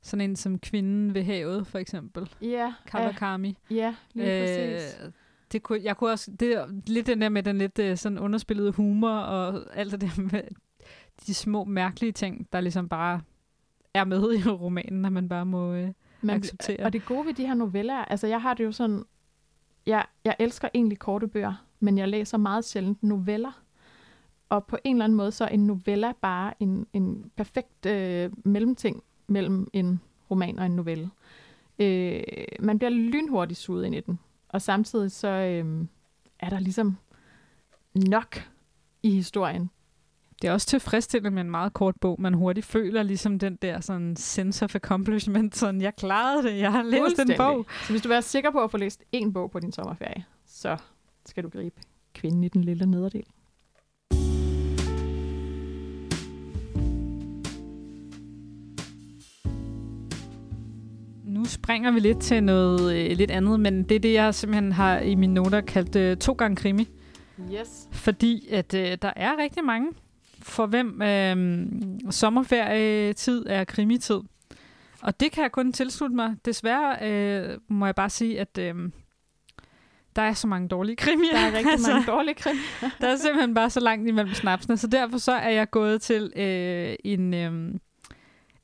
[0.02, 2.30] sådan en som Kvinden ved havet, for eksempel.
[2.42, 3.56] Ja, ja, Kawakami.
[3.70, 4.98] ja lige præcis.
[5.04, 5.10] Øh,
[5.52, 8.18] det kunne, jeg kunne også, det er lidt den der med den lidt øh, sådan
[8.18, 10.42] underspillede humor, og alt det der med
[11.26, 13.20] de små mærkelige ting, der ligesom bare
[13.94, 15.88] er med i romanen, at man bare må øh,
[16.22, 16.84] Man, acceptere.
[16.84, 19.02] og det gode ved de her noveller, er- altså jeg har det jo sådan,
[19.86, 23.62] jeg, jeg elsker egentlig korte bøger, men jeg læser meget sjældent noveller.
[24.48, 28.30] Og på en eller anden måde, så er en novella bare en, en perfekt øh,
[28.44, 31.10] mellemting mellem en roman og en novelle.
[31.78, 32.22] Øh,
[32.60, 34.18] man bliver lynhurtigt suget ind i den,
[34.48, 35.84] og samtidig så øh,
[36.40, 36.96] er der ligesom
[37.94, 38.36] nok
[39.02, 39.70] i historien.
[40.42, 42.20] Det er også tilfredsstillende med en meget kort bog.
[42.20, 45.56] Man hurtigt føler ligesom den der sådan sense of accomplishment.
[45.56, 47.36] Sådan, jeg klarede det, jeg har læst en Fuldstændig.
[47.36, 47.66] bog.
[47.86, 50.24] Så hvis du vil være sikker på at få læst en bog på din sommerferie,
[50.46, 50.76] så
[51.26, 51.80] skal du gribe
[52.14, 53.24] kvinden i den lille nederdel.
[61.42, 64.72] Nu springer vi lidt til noget øh, lidt andet, men det er det, jeg simpelthen
[64.72, 66.88] har i mine noter kaldt øh, to gange krimi.
[67.52, 67.88] Yes.
[67.92, 69.92] Fordi at øh, der er rigtig mange,
[70.42, 71.66] for hvem øh,
[72.10, 74.20] sommerferietid er krimitid.
[75.02, 76.36] Og det kan jeg kun tilslutte mig.
[76.44, 78.74] Desværre øh, må jeg bare sige, at øh,
[80.16, 81.32] der er så mange dårlige krimier.
[81.32, 82.58] Der er rigtig Altså, mange dårlige krimi.
[83.00, 84.76] der er simpelthen bare så langt imellem snapsene.
[84.76, 87.74] Så derfor så er jeg gået til øh, en, øh,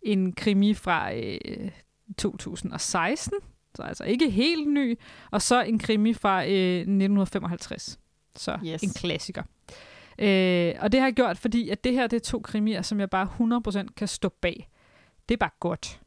[0.02, 1.70] en krimi fra øh,
[2.18, 3.38] 2016.
[3.74, 4.98] Så altså ikke helt ny.
[5.30, 7.98] Og så en krimi fra øh, 1955.
[8.36, 8.82] Så Yes.
[8.82, 9.42] en klassiker.
[10.18, 13.00] Øh, og det har jeg gjort, fordi at det her det er to krimier, som
[13.00, 13.28] jeg bare
[13.86, 14.68] 100% kan stå bag.
[15.28, 16.00] Det er bare godt.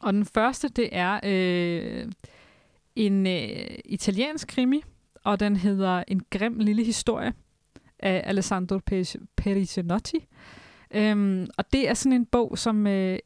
[0.00, 2.12] Og den første, det er øh,
[2.96, 4.82] en øh, italiensk krimi,
[5.24, 7.32] og den hedder En grim lille historie
[7.98, 10.26] af Alessandro Pe- Pericinotti.
[10.90, 13.18] Øhm, og det er sådan en bog, som øh,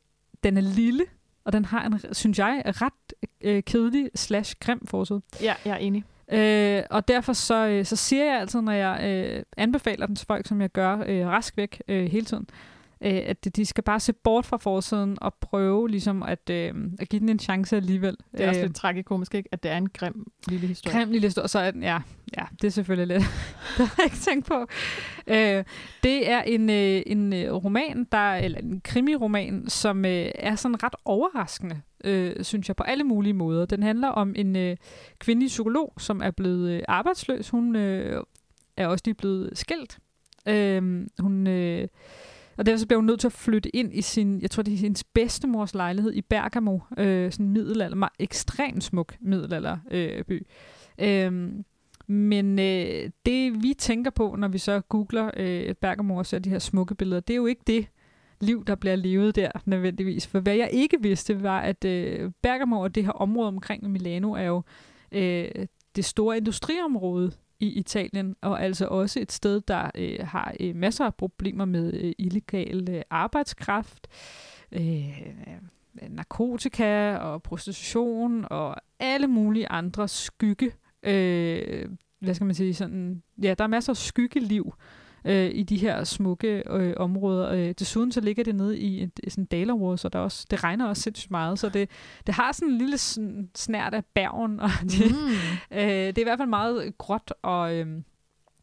[0.44, 1.04] den er lille,
[1.44, 5.22] og den har en, synes jeg, ret øh, kedelig slash grim forside.
[5.40, 6.04] Ja, jeg er enig.
[6.32, 10.26] Øh, og derfor så, øh, så siger jeg altid, når jeg øh, anbefaler den til
[10.26, 12.71] folk, som jeg gør øh, rask væk øh, hele tiden, øh,
[13.02, 17.20] at de skal bare se bort fra forsiden og prøve ligesom at, øh, at give
[17.20, 18.16] den en chance alligevel.
[18.32, 19.48] Det er også Øh, lidt tragikomisk, ikke?
[19.52, 20.96] At det er en grim lille historie.
[20.96, 21.98] Grim lille historie, så er den, ja,
[22.38, 23.28] ja, det er selvfølgelig lidt,
[23.76, 24.66] det har jeg ikke tænkt på.
[25.26, 25.64] Øh,
[26.02, 30.82] det er en, øh, en øh, roman, der, eller en krimiroman, som øh, er sådan
[30.82, 33.66] ret overraskende, øh, synes jeg, på alle mulige måder.
[33.66, 34.76] Den handler om en øh,
[35.18, 37.48] kvindelig psykolog, som er blevet øh, arbejdsløs.
[37.48, 38.22] Hun øh,
[38.76, 39.98] er også lige blevet skilt.
[40.48, 41.46] Øh, hun...
[41.46, 41.88] Øh,
[42.56, 44.74] og derfor så blev hun nødt til at flytte ind i sin, jeg tror det
[44.74, 49.90] er hendes bedstemors lejlighed i Bergamo, øh, sådan en middelalder, meget ekstremt smuk middelalderby.
[49.90, 50.46] Øh, by.
[50.98, 51.64] Øhm,
[52.06, 56.50] men øh, det vi tænker på, når vi så googler øh, Bergamo og ser de
[56.50, 57.86] her smukke billeder, det er jo ikke det.
[58.40, 60.26] liv, der bliver levet der nødvendigvis.
[60.26, 64.32] For hvad jeg ikke vidste, var, at øh, Bergamo og det her område omkring Milano
[64.32, 64.62] er jo
[65.12, 70.76] øh, det store industriområde i Italien, og altså også et sted, der øh, har øh,
[70.76, 74.08] masser af problemer med øh, illegal øh, arbejdskraft,
[74.72, 75.26] øh,
[76.08, 80.72] narkotika og prostitution og alle mulige andre skygge,
[81.02, 81.88] øh,
[82.20, 86.04] hvad skal man sige, sådan, ja, der er masser af skyggeliv øh, i de her
[86.04, 87.50] smukke øh, områder.
[87.50, 90.64] Øh, desuden så ligger det nede i et, et sådan dalområde, så der også, det
[90.64, 91.90] regner også sindssygt meget, så det,
[92.26, 92.98] det har sådan en lille
[93.54, 95.76] snært af bergen, og det, mm.
[95.78, 97.86] øh, det er i hvert fald meget gråt og, øh,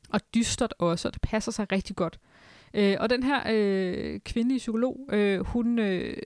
[0.09, 2.19] og dystert også, og det passer sig rigtig godt.
[2.73, 6.17] Øh, og den her øh, kvindelige psykolog, øh, hun øh,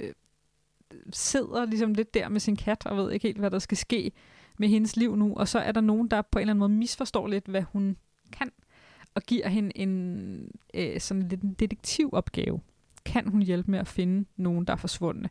[1.13, 4.12] sidder ligesom lidt der med sin kat, og ved ikke helt, hvad der skal ske
[4.58, 6.69] med hendes liv nu, og så er der nogen, der på en eller anden måde
[6.69, 7.98] misforstår lidt, hvad hun
[8.32, 8.52] kan
[9.15, 12.60] og giver hende en øh, sådan lidt en detektivopgave.
[13.06, 15.30] Kan hun hjælpe med at finde nogen, der er forsvundne?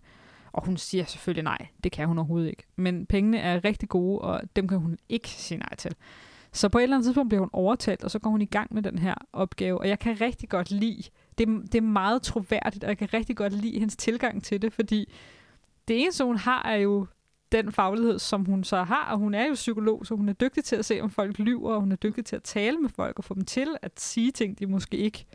[0.52, 2.62] Og hun siger selvfølgelig nej, det kan hun overhovedet ikke.
[2.76, 5.94] Men pengene er rigtig gode, og dem kan hun ikke sige nej til.
[6.52, 8.74] Så på et eller andet tidspunkt bliver hun overtalt, og så går hun i gang
[8.74, 9.80] med den her opgave.
[9.80, 11.02] Og jeg kan rigtig godt lide,
[11.38, 14.72] det, det er meget troværdigt, og jeg kan rigtig godt lide hendes tilgang til det,
[14.72, 15.12] fordi
[15.88, 17.06] det eneste, hun har, er jo
[17.52, 20.64] den faglighed, som hun så har, og hun er jo psykolog, så hun er dygtig
[20.64, 23.18] til at se, om folk lyver, og hun er dygtig til at tale med folk
[23.18, 25.26] og få dem til at sige ting, de måske ikke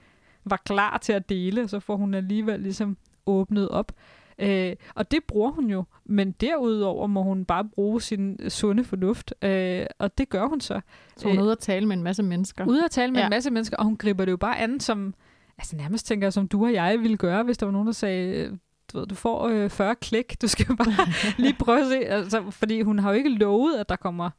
[0.46, 3.92] var klar til at dele, så får hun alligevel ligesom åbnet op.
[4.40, 9.34] Øh, og det bruger hun jo, men derudover må hun bare bruge sin sunde fornuft,
[9.42, 10.82] øh, og det gør hun så.
[11.18, 12.66] Så hun er ude at tale med en masse mennesker.
[12.66, 13.26] Ude at tale med ja.
[13.26, 15.14] en masse mennesker, og hun griber det jo bare an som,
[15.58, 17.94] altså nærmest tænker jeg, som du og jeg ville gøre, hvis der var nogen, der
[17.94, 18.58] sagde,
[18.94, 22.52] du, ved, du får øh, 40 klik, du skal bare lige prøve at se, altså,
[22.52, 24.30] fordi hun har jo ikke lovet, at der kommer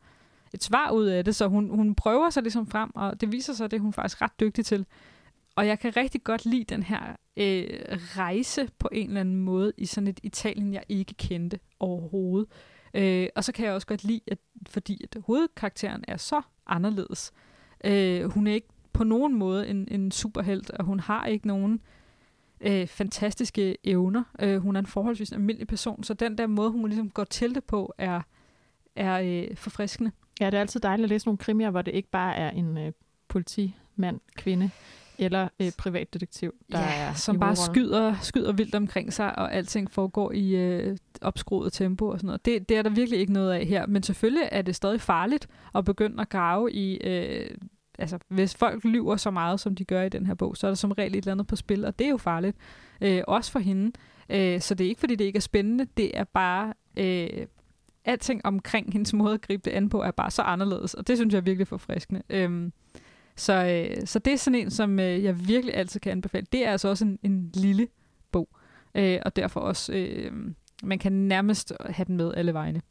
[0.55, 3.53] et svar ud af det, så hun, hun prøver sig ligesom frem, og det viser
[3.53, 4.87] sig, at det er hun faktisk ret dygtig til.
[5.57, 7.01] Og jeg kan rigtig godt lide den her
[7.37, 12.49] øh, rejse på en eller anden måde i sådan et Italien, jeg ikke kendte overhovedet.
[12.95, 17.33] Øh, og så kan jeg også godt lide, at fordi at hovedkarakteren er så anderledes.
[17.85, 21.73] Øh, hun er ikke på nogen måde en, en superhelt, og hun har ikke nogen
[21.73, 21.98] øh,
[22.61, 24.23] øh, fantastiske evner.
[24.41, 27.55] Øh, hun er en forholdsvis almindelig person, så den der måde, hun ligesom går til
[27.55, 28.21] det på, er,
[28.97, 30.11] er øh, forfriskende.
[30.41, 32.79] Ja, det er altid dejligt at læse nogle krimier, hvor det ikke bare er en
[32.79, 32.93] øh,
[33.29, 34.71] politimand, kvinde
[35.19, 39.91] eller øh, privatdetektiv, der ja, er som bare skyder, skyder vildt omkring sig, og alting
[39.91, 42.45] foregår i øh, opskruet tempo og sådan noget.
[42.45, 45.49] Det, det er der virkelig ikke noget af her, men selvfølgelig er det stadig farligt
[45.75, 47.51] at begynde at grave i øh,
[47.99, 50.71] altså, hvis folk lyver så meget, som de gør i den her bog, så er
[50.71, 52.57] der som regel et eller andet på spil, og det er jo farligt.
[53.01, 53.93] Øh, også for hende.
[54.31, 56.75] Øh, så det er ikke, fordi det ikke er spændende, det er bare...
[56.97, 57.47] Øh,
[58.05, 61.17] alting omkring hendes måde at gribe det an på, er bare så anderledes, og det
[61.17, 62.23] synes jeg er virkelig forfriskende.
[62.31, 62.71] Øh,
[63.37, 66.47] så, øh, så det er sådan en, som øh, jeg virkelig altid kan anbefale.
[66.53, 67.89] Det er altså også en, en lille
[68.33, 68.49] bog,
[68.95, 70.33] øh, og derfor også, øh,
[70.83, 72.83] man kan nærmest have den med alle vegne.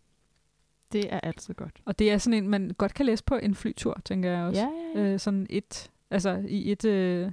[0.91, 1.71] Det er altid godt.
[1.85, 4.61] Og det er sådan en, man godt kan læse på en flytur, tænker jeg også.
[4.61, 5.13] Ja, ja, ja.
[5.13, 7.31] Øh, sådan et, altså i et, øh,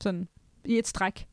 [0.00, 0.28] sådan,
[0.64, 1.26] i et stræk.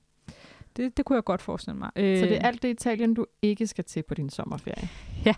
[0.78, 1.90] Det, det kunne jeg godt forestille mig.
[1.96, 4.90] Øh, så det er alt det Italien, du ikke skal til på din sommerferie?
[5.26, 5.34] Ja,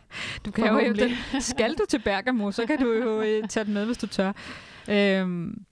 [0.45, 1.11] du kan jo, den,
[1.41, 4.31] skal du til Bergamo, så kan du jo øh, tage den med, hvis du tør.
[4.89, 5.65] Øhm,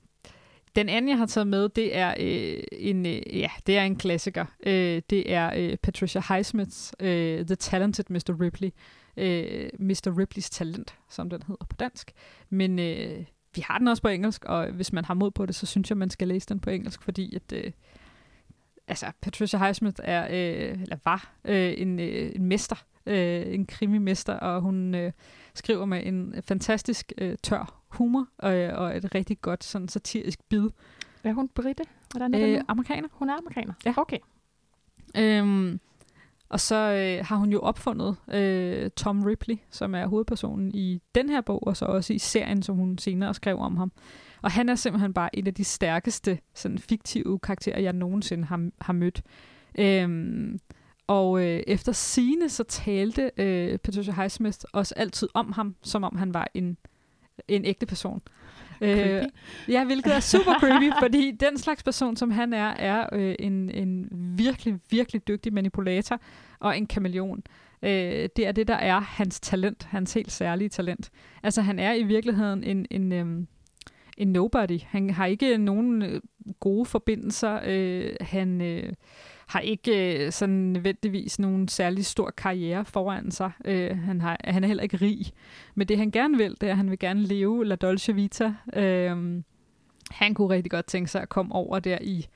[0.75, 3.95] den anden, jeg har taget med, det er øh, en, øh, ja, det er en
[3.95, 4.45] klassiker.
[4.65, 8.41] Øh, det er øh, Patricia Highsmiths øh, The Talented Mr.
[8.41, 8.69] Ripley
[9.17, 10.17] øh, Mr.
[10.17, 12.11] Ripleys Talent, som den hedder på dansk.
[12.49, 15.55] Men øh, vi har den også på engelsk, og hvis man har mod på det,
[15.55, 17.71] så synes jeg, man skal læse den på engelsk, fordi at, øh,
[18.87, 24.33] altså, Patricia Highsmith er, øh, eller var øh, en, øh, en mester, øh, en krimimester,
[24.33, 25.11] og hun øh,
[25.53, 30.69] skriver med en fantastisk øh, tør humor, øh, og et rigtig godt sådan satirisk bid.
[31.23, 31.83] Er hun brite?
[32.11, 33.07] Hvordan er det øh, Amerikaner.
[33.11, 33.73] Hun er amerikaner?
[33.85, 33.93] Ja.
[33.97, 34.17] Okay.
[35.17, 35.79] Øhm,
[36.53, 41.29] og så øh, har hun jo opfundet øh, Tom Ripley, som er hovedpersonen i den
[41.29, 43.91] her bog, og så også i serien, som hun senere skrev om ham.
[44.41, 48.69] Og han er simpelthen bare en af de stærkeste sådan, fiktive karakterer, jeg nogensinde har,
[48.81, 49.21] har mødt.
[49.79, 50.59] Øhm,
[51.07, 56.15] og øh, efter sine så talte øh, Patricia Highsmith også altid om ham, som om
[56.15, 56.77] han var en,
[57.47, 58.21] en ægte person.
[58.83, 59.23] Øh,
[59.67, 63.69] ja, hvilket er super creepy, fordi den slags person, som han er, er øh, en,
[63.69, 64.07] en
[64.37, 66.19] virkelig, virkelig dygtig manipulator
[66.59, 67.43] og en kameleon.
[67.83, 71.09] Øh, det er det, der er hans talent, hans helt særlige talent.
[71.43, 73.45] Altså, han er i virkeligheden en, en, øh,
[74.17, 74.79] en nobody.
[74.87, 76.21] Han har ikke nogen øh,
[76.59, 77.59] gode forbindelser.
[77.65, 78.61] Øh, han...
[78.61, 78.93] Øh,
[79.47, 83.51] har ikke øh, sådan nødvendigvis nogen særlig stor karriere foran sig.
[83.65, 85.25] Øh, han, har, han er heller ikke rig.
[85.75, 88.53] Men det han gerne vil, det er, at han vil gerne leve La Dolce Vita.
[88.73, 89.41] Øh,
[90.11, 92.27] han kunne rigtig godt tænke sig at komme over der i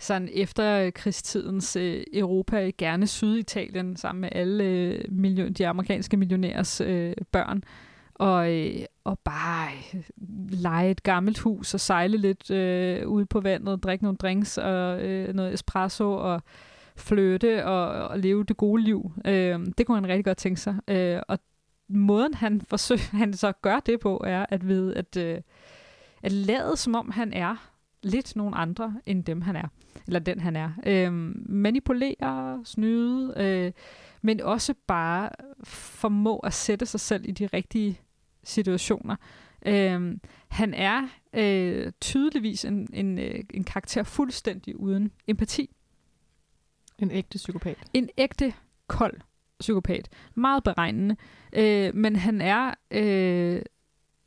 [0.00, 6.16] sådan efter øh, krigstidens øh, Europa, gerne Syditalien, sammen med alle øh, million, de amerikanske
[6.16, 7.62] millionærs øh, børn.
[8.14, 10.02] Og, øh, og bare øh,
[10.50, 15.02] lege et gammelt hus og sejle lidt øh, ude på vandet, drikke nogle drinks og
[15.02, 16.42] øh, noget espresso og
[16.96, 19.12] flytte og, og leve det gode liv.
[19.24, 20.76] Øh, det kunne han rigtig godt tænke sig.
[20.88, 21.38] Øh, og
[21.88, 25.38] måden, han forsøger, han så gør det på, er at vide, at, øh,
[26.22, 27.68] at lade som om han er
[28.02, 29.68] lidt nogen andre, end dem han er.
[30.06, 30.70] Eller den han er.
[30.86, 31.12] Øh,
[31.48, 33.72] manipulere, snyde, øh,
[34.22, 35.30] men også bare
[35.64, 38.00] formå at sætte sig selv i de rigtige
[38.44, 39.16] situationer.
[39.66, 40.18] Øh,
[40.48, 45.70] han er øh, tydeligvis en, en, øh, en karakter fuldstændig uden empati.
[46.98, 47.76] En ægte psykopat.
[47.94, 48.54] En ægte
[48.86, 49.20] kold
[49.60, 50.08] psykopat.
[50.34, 51.16] Meget beregnende.
[51.52, 52.74] Øh, men han er...
[52.90, 53.62] Øh,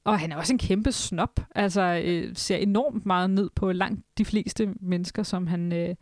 [0.03, 1.39] og han er også en kæmpe snop.
[1.55, 5.95] Altså øh, ser enormt meget ned på langt de fleste mennesker, som han, øh,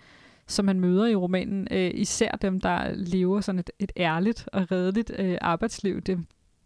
[0.48, 1.68] som han møder i romanen.
[1.72, 6.02] Øh, især dem, der lever sådan et, et ærligt og redeligt øh, arbejdsliv.
[6.02, 6.26] Det,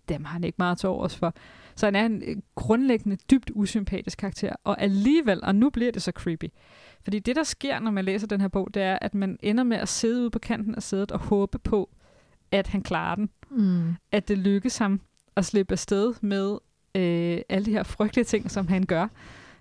[0.09, 1.33] dem har han ikke meget til overs for.
[1.75, 4.53] Så han er en øh, grundlæggende dybt usympatisk karakter.
[4.63, 6.45] Og alligevel, og nu bliver det så creepy,
[7.03, 9.63] fordi det, der sker, når man læser den her bog, det er, at man ender
[9.63, 11.89] med at sidde ude på kanten af sædet og håbe på,
[12.51, 13.29] at han klarer den.
[13.49, 13.95] Mm.
[14.11, 15.01] At det lykkes ham
[15.35, 16.57] at slippe afsted med
[16.95, 19.07] øh, alle de her frygtelige ting, som han gør.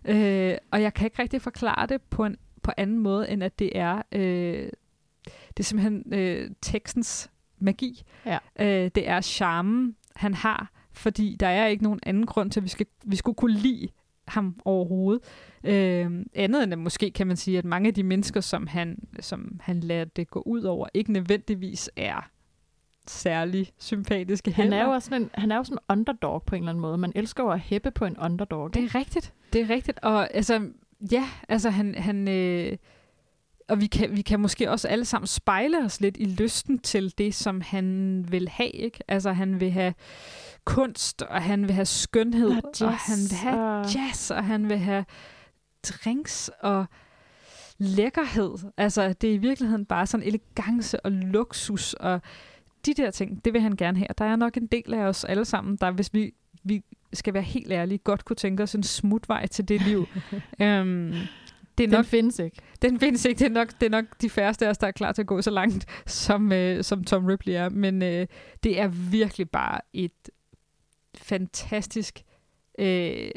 [0.04, 2.36] Øh, og jeg kan ikke rigtig forklare det på en
[2.66, 4.70] på anden måde, end at det er, øh,
[5.24, 8.02] det er simpelthen øh, tekstens magi.
[8.26, 8.38] Ja.
[8.60, 12.64] Øh, det er charmen, han har, fordi der er ikke nogen anden grund til, at
[12.64, 13.88] vi, skal, vi skulle kunne lide
[14.28, 15.22] ham overhovedet.
[15.64, 18.98] Øh, andet end at måske kan man sige, at mange af de mennesker, som han,
[19.20, 22.30] som han lader det gå ud over, ikke nødvendigvis er
[23.06, 24.76] særlig sympatiske Han heller.
[24.78, 26.82] er jo også sådan en, han er jo sådan en underdog på en eller anden
[26.82, 26.98] måde.
[26.98, 28.74] Man elsker jo at hæppe på en underdog.
[28.74, 29.32] Det er rigtigt.
[29.52, 29.98] Det er rigtigt.
[30.02, 30.68] Og altså,
[31.12, 31.94] ja, altså han...
[31.94, 32.76] han øh,
[33.68, 37.14] og vi kan, vi kan måske også alle sammen spejle os lidt i lysten til
[37.18, 38.70] det, som han vil have.
[38.70, 38.98] Ikke?
[39.08, 39.94] Altså han vil have
[40.64, 44.44] kunst, og han vil have skønhed, Og jazz, og han vil have og- jazz, og
[44.44, 45.04] han vil have
[45.82, 46.86] drinks og
[47.78, 48.50] lækkerhed.
[48.76, 52.20] Altså det er i virkeligheden bare sådan elegance og luksus, og
[52.86, 54.08] de der ting, det vil han gerne have.
[54.18, 57.42] Der er nok en del af os alle sammen, der hvis vi, vi skal være
[57.42, 60.06] helt ærlige, godt kunne tænke os en smutvej til det liv.
[60.62, 61.14] øhm,
[61.78, 62.56] det er Den nok, findes ikke.
[62.82, 63.38] den findes ikke.
[63.38, 65.26] Det er, nok, det er nok de færreste af os, der er klar til at
[65.26, 67.68] gå så langt, som, øh, som Tom Ripley er.
[67.68, 68.26] Men øh,
[68.62, 70.30] det er virkelig bare et
[71.14, 72.22] fantastisk
[72.78, 73.30] øh,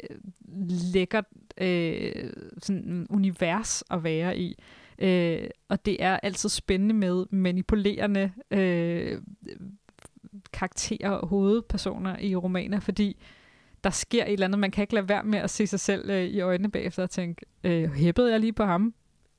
[0.94, 1.24] lækkert
[1.60, 2.32] øh,
[2.62, 4.62] sådan univers at være i.
[4.98, 9.18] Øh, og det er altid spændende med manipulerende øh,
[10.52, 13.16] karakterer og hovedpersoner i romaner, fordi
[13.84, 14.58] der sker et eller andet.
[14.58, 17.10] Man kan ikke lade være med at se sig selv øh, i øjnene bagefter og
[17.10, 18.94] tænke, øh, hæppede jeg lige på ham?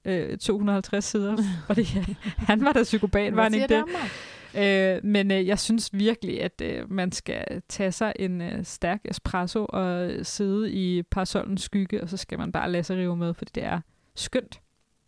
[0.05, 1.37] Øh, 250 sider,
[1.67, 1.83] fordi
[2.49, 3.83] han var da psykopat, var han ikke det?
[3.87, 4.09] mig?
[4.57, 9.01] Øh, men øh, jeg synes virkelig, at øh, man skal tage sig en øh, stærk
[9.05, 13.33] espresso og sidde i parasolens skygge, og så skal man bare lade sig rive med,
[13.33, 13.81] fordi det er
[14.15, 14.61] skønt.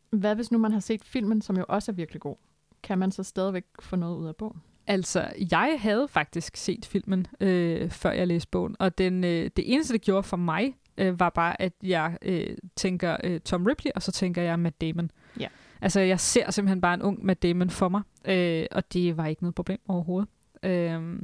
[0.09, 2.35] Hvad hvis nu man har set filmen, som jo også er virkelig god?
[2.83, 4.61] Kan man så stadigvæk få noget ud af bogen?
[4.87, 9.73] Altså, jeg havde faktisk set filmen, øh, før jeg læste bogen, og den, øh, det
[9.73, 13.91] eneste, det gjorde for mig, øh, var bare, at jeg øh, tænker øh, Tom Ripley,
[13.95, 15.11] og så tænker jeg Matt Damon.
[15.39, 15.47] Ja.
[15.81, 19.27] Altså, jeg ser simpelthen bare en ung Matt Damon for mig, øh, og det var
[19.27, 20.29] ikke noget problem overhovedet.
[20.63, 21.19] Øh,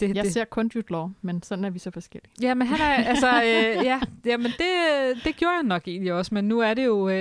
[0.00, 2.32] det, Jeg det, ser kun Jude Law, men sådan er vi så forskellige.
[2.42, 6.34] Ja, men han er, altså, øh, ja, jamen det, det gjorde jeg nok egentlig også,
[6.34, 7.14] men nu er det jo, øh,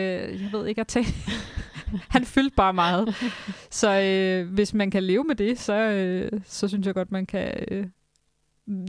[0.44, 1.06] jeg ved ikke at tage,
[2.16, 3.16] han fyldte bare meget.
[3.70, 7.26] Så øh, hvis man kan leve med det, så, øh, så synes jeg godt, man
[7.26, 7.88] kan, øh,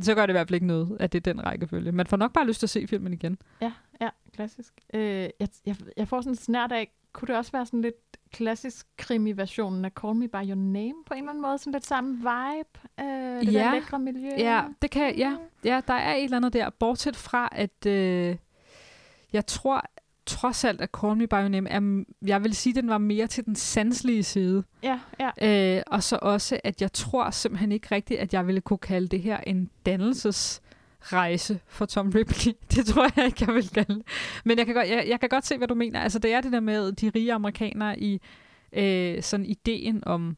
[0.02, 1.92] så gør det i hvert fald ikke noget, at det er den rækkefølge.
[1.92, 3.38] Man får nok bare lyst til at se filmen igen.
[3.60, 4.74] Ja, ja, klassisk.
[4.94, 5.00] Øh,
[5.40, 7.94] jeg, jeg, jeg får sådan en snært af, kunne det også være sådan lidt
[8.32, 11.58] klassisk krimi-versionen af Call Me By Your Name på en eller anden måde?
[11.58, 12.80] Sådan lidt samme vibe?
[13.00, 13.06] Øh,
[13.46, 13.58] det Ja.
[13.58, 14.30] der lækre miljø?
[14.38, 18.36] Ja, det kan, ja, ja, der er et eller andet der, bortset fra, at øh,
[19.32, 19.84] jeg tror
[20.26, 23.26] trods alt, at Call Me By Your Name er, jeg vil sige, den var mere
[23.26, 24.64] til den sanselige side.
[24.82, 25.76] Ja, ja.
[25.76, 29.08] Øh, og så også, at jeg tror simpelthen ikke rigtigt, at jeg ville kunne kalde
[29.08, 32.52] det her en dannelsesrejse for Tom Ripley.
[32.76, 34.02] Det tror jeg ikke, jeg vil kalde.
[34.44, 36.00] Men jeg kan, godt, jeg, jeg kan godt se, hvad du mener.
[36.00, 38.20] Altså, det er det der med de rige amerikanere i
[38.72, 40.36] øh, sådan ideen om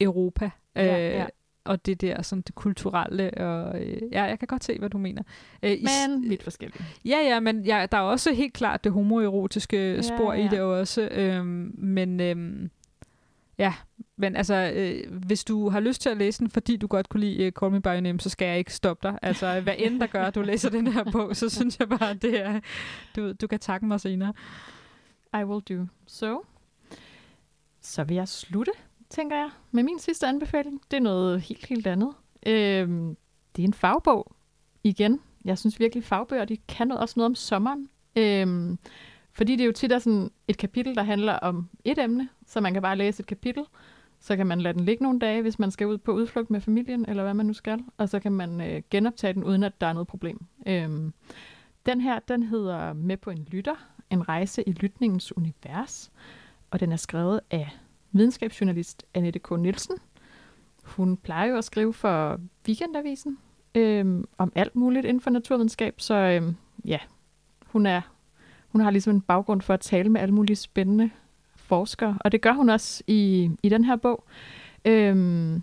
[0.00, 0.50] Europa.
[0.76, 1.26] Øh, Ja, ja.
[1.64, 3.30] Og det der, sådan det kulturelle.
[3.38, 5.22] Og, øh, ja, jeg kan godt se, hvad du mener.
[5.62, 6.84] Øh, i- Men vidt forskellige.
[7.04, 10.48] Ja, ja, men ja, der er også helt klart det homoerotiske Ja, spor i ja.
[10.48, 11.08] det også.
[11.12, 12.70] Øhm, men øhm,
[13.58, 13.74] ja,
[14.16, 17.20] men altså, øh, hvis du har lyst til at læse den, fordi du godt kunne
[17.20, 19.18] lide uh, Call Me By Your Name, så skal jeg ikke stoppe dig.
[19.22, 22.14] Altså, hvad end der gør, at du læser den her bog, så synes jeg bare,
[22.14, 22.60] det er,
[23.16, 24.32] du, du kan takke mig senere.
[25.40, 25.86] I will do.
[26.06, 26.44] So,
[27.80, 28.72] så vil jeg slutte,
[29.14, 30.80] tænker jeg, med min sidste anbefaling.
[30.90, 32.14] Det er noget helt, helt andet.
[32.46, 32.88] Øh,
[33.56, 34.32] det er en fagbog.
[34.84, 37.88] Igen, jeg synes virkelig, fagbøger de kan noget, også noget om sommeren.
[38.16, 38.76] Øh,
[39.32, 42.60] fordi det er jo tit er sådan et kapitel, der handler om et emne, så
[42.60, 43.64] man kan bare læse et kapitel,
[44.20, 46.60] så kan man lade den ligge nogle dage, hvis man skal ud på udflugt med
[46.60, 49.80] familien, eller hvad man nu skal, og så kan man øh, genoptage den, uden at
[49.80, 50.44] der er noget problem.
[50.66, 51.12] Øhm,
[51.86, 53.74] den her, den hedder Med på en lytter,
[54.10, 56.12] en rejse i lytningens univers,
[56.70, 57.70] og den er skrevet af
[58.14, 59.50] videnskabsjournalist Annette K.
[59.50, 59.96] Nielsen.
[60.82, 63.38] Hun plejer jo at skrive for Weekendavisen
[63.74, 66.98] øhm, om alt muligt inden for naturvidenskab, så øhm, ja,
[67.66, 68.00] hun er
[68.68, 71.10] hun har ligesom en baggrund for at tale med alle mulige spændende
[71.56, 74.24] forskere, og det gør hun også i, i den her bog.
[74.84, 75.62] Øhm,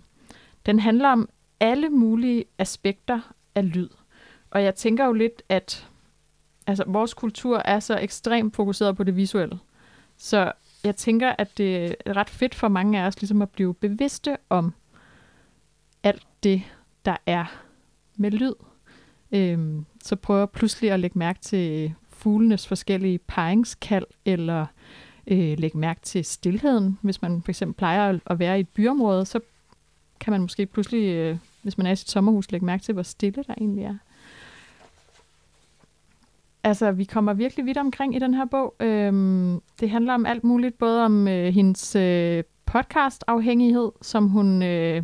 [0.66, 1.28] den handler om
[1.60, 3.88] alle mulige aspekter af lyd.
[4.50, 5.88] Og jeg tænker jo lidt, at
[6.66, 9.58] altså, vores kultur er så ekstremt fokuseret på det visuelle.
[10.16, 10.52] Så
[10.84, 14.36] jeg tænker, at det er ret fedt for mange af os ligesom at blive bevidste
[14.48, 14.74] om
[16.02, 16.62] alt det,
[17.04, 17.44] der er
[18.16, 18.54] med lyd.
[19.32, 24.66] Øhm, så prøver pludselig at lægge mærke til fuglenes forskellige paringskald, eller
[25.26, 26.98] øh, lægge mærke til stillheden.
[27.02, 29.40] Hvis man for eksempel plejer at være i et byområde, så
[30.20, 33.02] kan man måske pludselig, øh, hvis man er i sit sommerhus, lægge mærke til, hvor
[33.02, 33.96] stille der egentlig er.
[36.64, 38.74] Altså, vi kommer virkelig vidt omkring i den her bog.
[38.80, 45.02] Øhm, det handler om alt muligt, både om øh, hendes øh, podcast-afhængighed, som hun øh,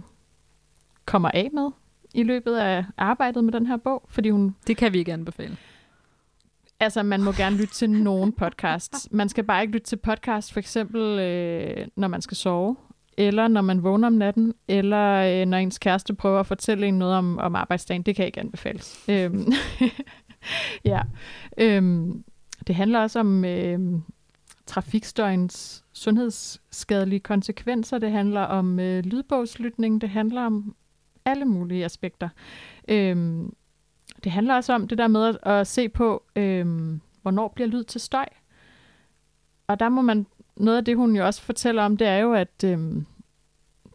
[1.04, 1.70] kommer af med
[2.14, 4.54] i løbet af arbejdet med den her bog, fordi hun...
[4.66, 5.56] Det kan vi ikke anbefale.
[6.80, 9.08] Altså, man må gerne lytte til nogen podcasts.
[9.10, 12.76] Man skal bare ikke lytte til podcast, for eksempel, øh, når man skal sove,
[13.16, 16.98] eller når man vågner om natten, eller øh, når ens kæreste prøver at fortælle en
[16.98, 18.02] noget om, om arbejdsdagen.
[18.02, 19.04] Det kan ikke anbefales.
[19.08, 19.52] Øhm,
[20.84, 21.00] ja.
[21.58, 22.24] Øhm,
[22.66, 24.02] det handler også om øhm,
[24.66, 27.98] trafikstøjens sundhedsskadelige konsekvenser.
[27.98, 30.00] Det handler om øh, lydbogslytning.
[30.00, 30.74] Det handler om
[31.24, 32.28] alle mulige aspekter.
[32.88, 33.52] Øhm,
[34.24, 37.84] det handler også om det der med at, at se på, øhm, hvornår bliver lyd
[37.84, 38.26] til støj.
[39.66, 40.26] Og der må man,
[40.56, 43.06] noget af det hun jo også fortæller om, det er jo, at øhm,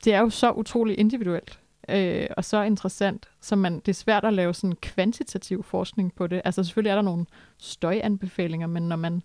[0.04, 4.26] det er jo så utrolig individuelt øh, og så interessant, så man, det er svært
[4.26, 6.42] at lave sådan kvantitativ forskning på det.
[6.46, 7.26] Altså selvfølgelig er der nogle
[7.58, 9.22] støjanbefalinger, men når man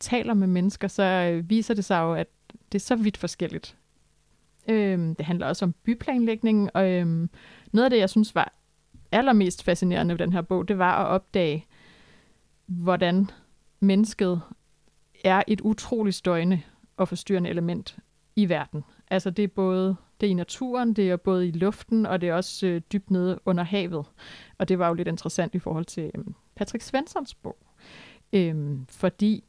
[0.00, 2.26] taler med mennesker, så øh, viser det sig jo, at
[2.72, 3.76] det er så vidt forskelligt.
[4.68, 7.28] Øh, det handler også om byplanlægning, og øh,
[7.72, 8.52] noget af det, jeg synes var
[9.12, 11.66] allermest fascinerende ved den her bog, det var at opdage,
[12.66, 13.30] hvordan
[13.80, 14.40] mennesket
[15.24, 16.60] er et utroligt støjende
[16.96, 17.98] og forstyrrende element
[18.36, 18.84] i verden.
[19.10, 22.28] Altså det er både det er i naturen, det er både i luften, og det
[22.28, 24.06] er også øh, dybt nede under havet.
[24.58, 26.24] Og det var jo lidt interessant i forhold til øh,
[26.56, 27.56] Patrick Svenssons bog.
[28.32, 29.44] Øhm, fordi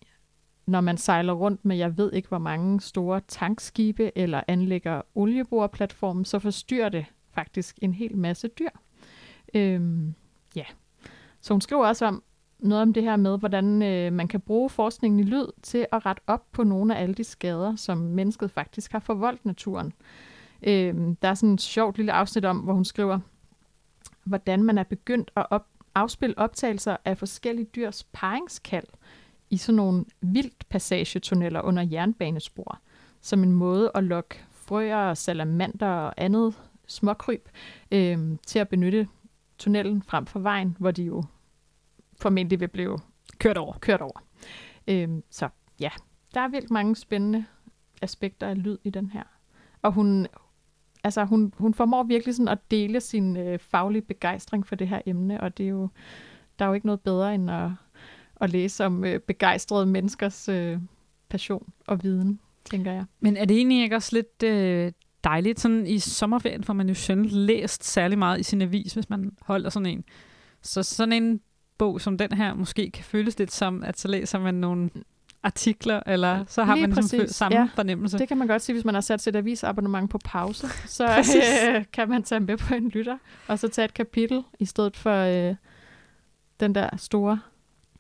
[0.68, 6.26] når man sejler rundt med, jeg ved ikke hvor mange store tankskibe eller anlægger olieboreplatformen,
[6.26, 8.70] så forstyrrer det faktisk en hel masse dyr.
[9.54, 10.14] Øhm,
[10.56, 10.66] ja.
[11.42, 12.24] Så hun skriver også om
[12.60, 16.06] noget om det her med, hvordan øh, man kan bruge forskningen i lyd til at
[16.06, 19.94] rette op på nogle af alle de skader, som mennesket faktisk har forvoldt naturen.
[20.64, 23.20] Øhm, der er sådan et sjovt lille afsnit om, hvor hun skriver,
[24.24, 28.88] hvordan man er begyndt at op, afspille optagelser af forskellige dyrs paringskald
[29.50, 32.80] i sådan nogle vildt passagetunneller under jernbanespor,
[33.22, 36.54] som en måde at lokke frøer, salamander og andet
[36.88, 37.50] småkryb
[37.92, 39.08] øh, til at benytte
[39.58, 41.24] tunnelen frem for vejen, hvor de jo
[42.22, 43.00] formentlig vil blive
[43.40, 43.74] kørt over.
[43.74, 44.24] Kørt over.
[44.88, 45.50] Øhm, så
[45.80, 45.90] ja,
[46.34, 47.46] der er virkelig mange spændende
[48.02, 49.24] aspekter af lyd i den her.
[49.82, 50.28] Og hun,
[51.04, 55.02] altså hun, hun formår virkelig sådan at dele sin øh, faglige begejstring for det her
[55.06, 55.90] emne, og det er jo,
[56.60, 57.70] der er jo ikke noget bedre end at,
[58.42, 60.78] at læse om øh, begejstrede menneskers øh,
[61.30, 63.06] passion og viden, tænker jeg.
[63.20, 64.92] Men er det egentlig ikke også lidt øh,
[65.24, 65.60] dejligt.
[65.60, 69.32] Sådan i sommerferien får man jo sjældent læst særlig meget i sin avis, hvis man
[69.42, 70.04] holder sådan en.
[70.62, 71.42] Så sådan en
[71.78, 74.90] bog som den her måske kan føles lidt som, at så læser man nogle
[75.44, 78.18] artikler, eller så har Lige man ligesom samme ja, fornemmelse.
[78.18, 80.68] Det kan man godt sige, hvis man har sat sit avisabonnement på pause.
[80.86, 81.06] Så
[81.76, 83.18] øh, kan man tage med på en lytter,
[83.48, 85.56] og så tage et kapitel, i stedet for øh,
[86.60, 87.40] den der store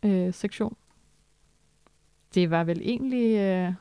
[0.05, 0.75] øh, sektion.
[2.33, 3.73] Det var vel egentlig øh,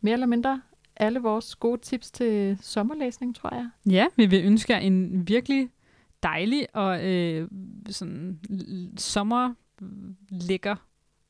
[0.00, 0.62] mere eller mindre
[0.96, 3.68] alle vores gode tips til sommerlæsning, tror jeg.
[3.86, 5.68] Ja, vi vil ønske jer en virkelig
[6.22, 7.48] dejlig og øh,
[7.90, 8.40] sådan
[8.96, 10.76] sommerlækker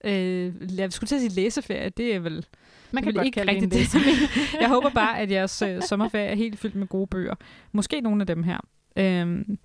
[0.04, 2.46] øh, jeg skulle til at sige læseferie, det er vel...
[2.92, 3.94] Man kan vel ikke kalde rigtig det.
[4.60, 7.34] jeg håber bare, at jeres øh, sommerferie er helt fyldt med gode bøger.
[7.72, 8.58] Måske nogle af dem her.
[8.96, 9.58] Øhm,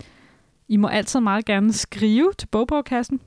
[0.68, 3.20] I må altid meget gerne skrive til bogpodcasten.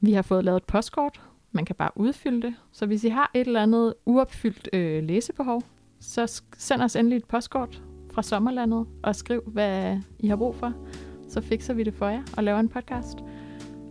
[0.00, 1.20] Vi har fået lavet et postkort.
[1.52, 2.54] Man kan bare udfylde det.
[2.72, 5.62] Så hvis I har et eller andet uopfyldt øh, læsebehov,
[6.00, 7.82] så send os endelig et postkort
[8.12, 10.72] fra sommerlandet og skriv, hvad I har brug for.
[11.28, 13.18] Så fikser vi det for jer og laver en podcast.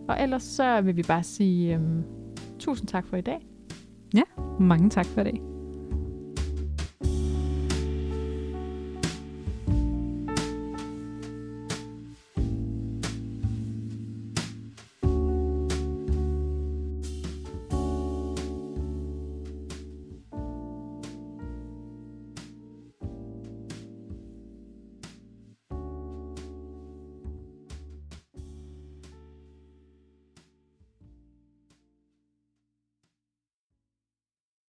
[0.08, 1.74] Og ellers så vil vi bare sige...
[1.74, 2.17] Øh,
[2.58, 3.40] Tusind tak for i dag.
[4.14, 4.22] Ja,
[4.60, 5.57] mange tak for i dag.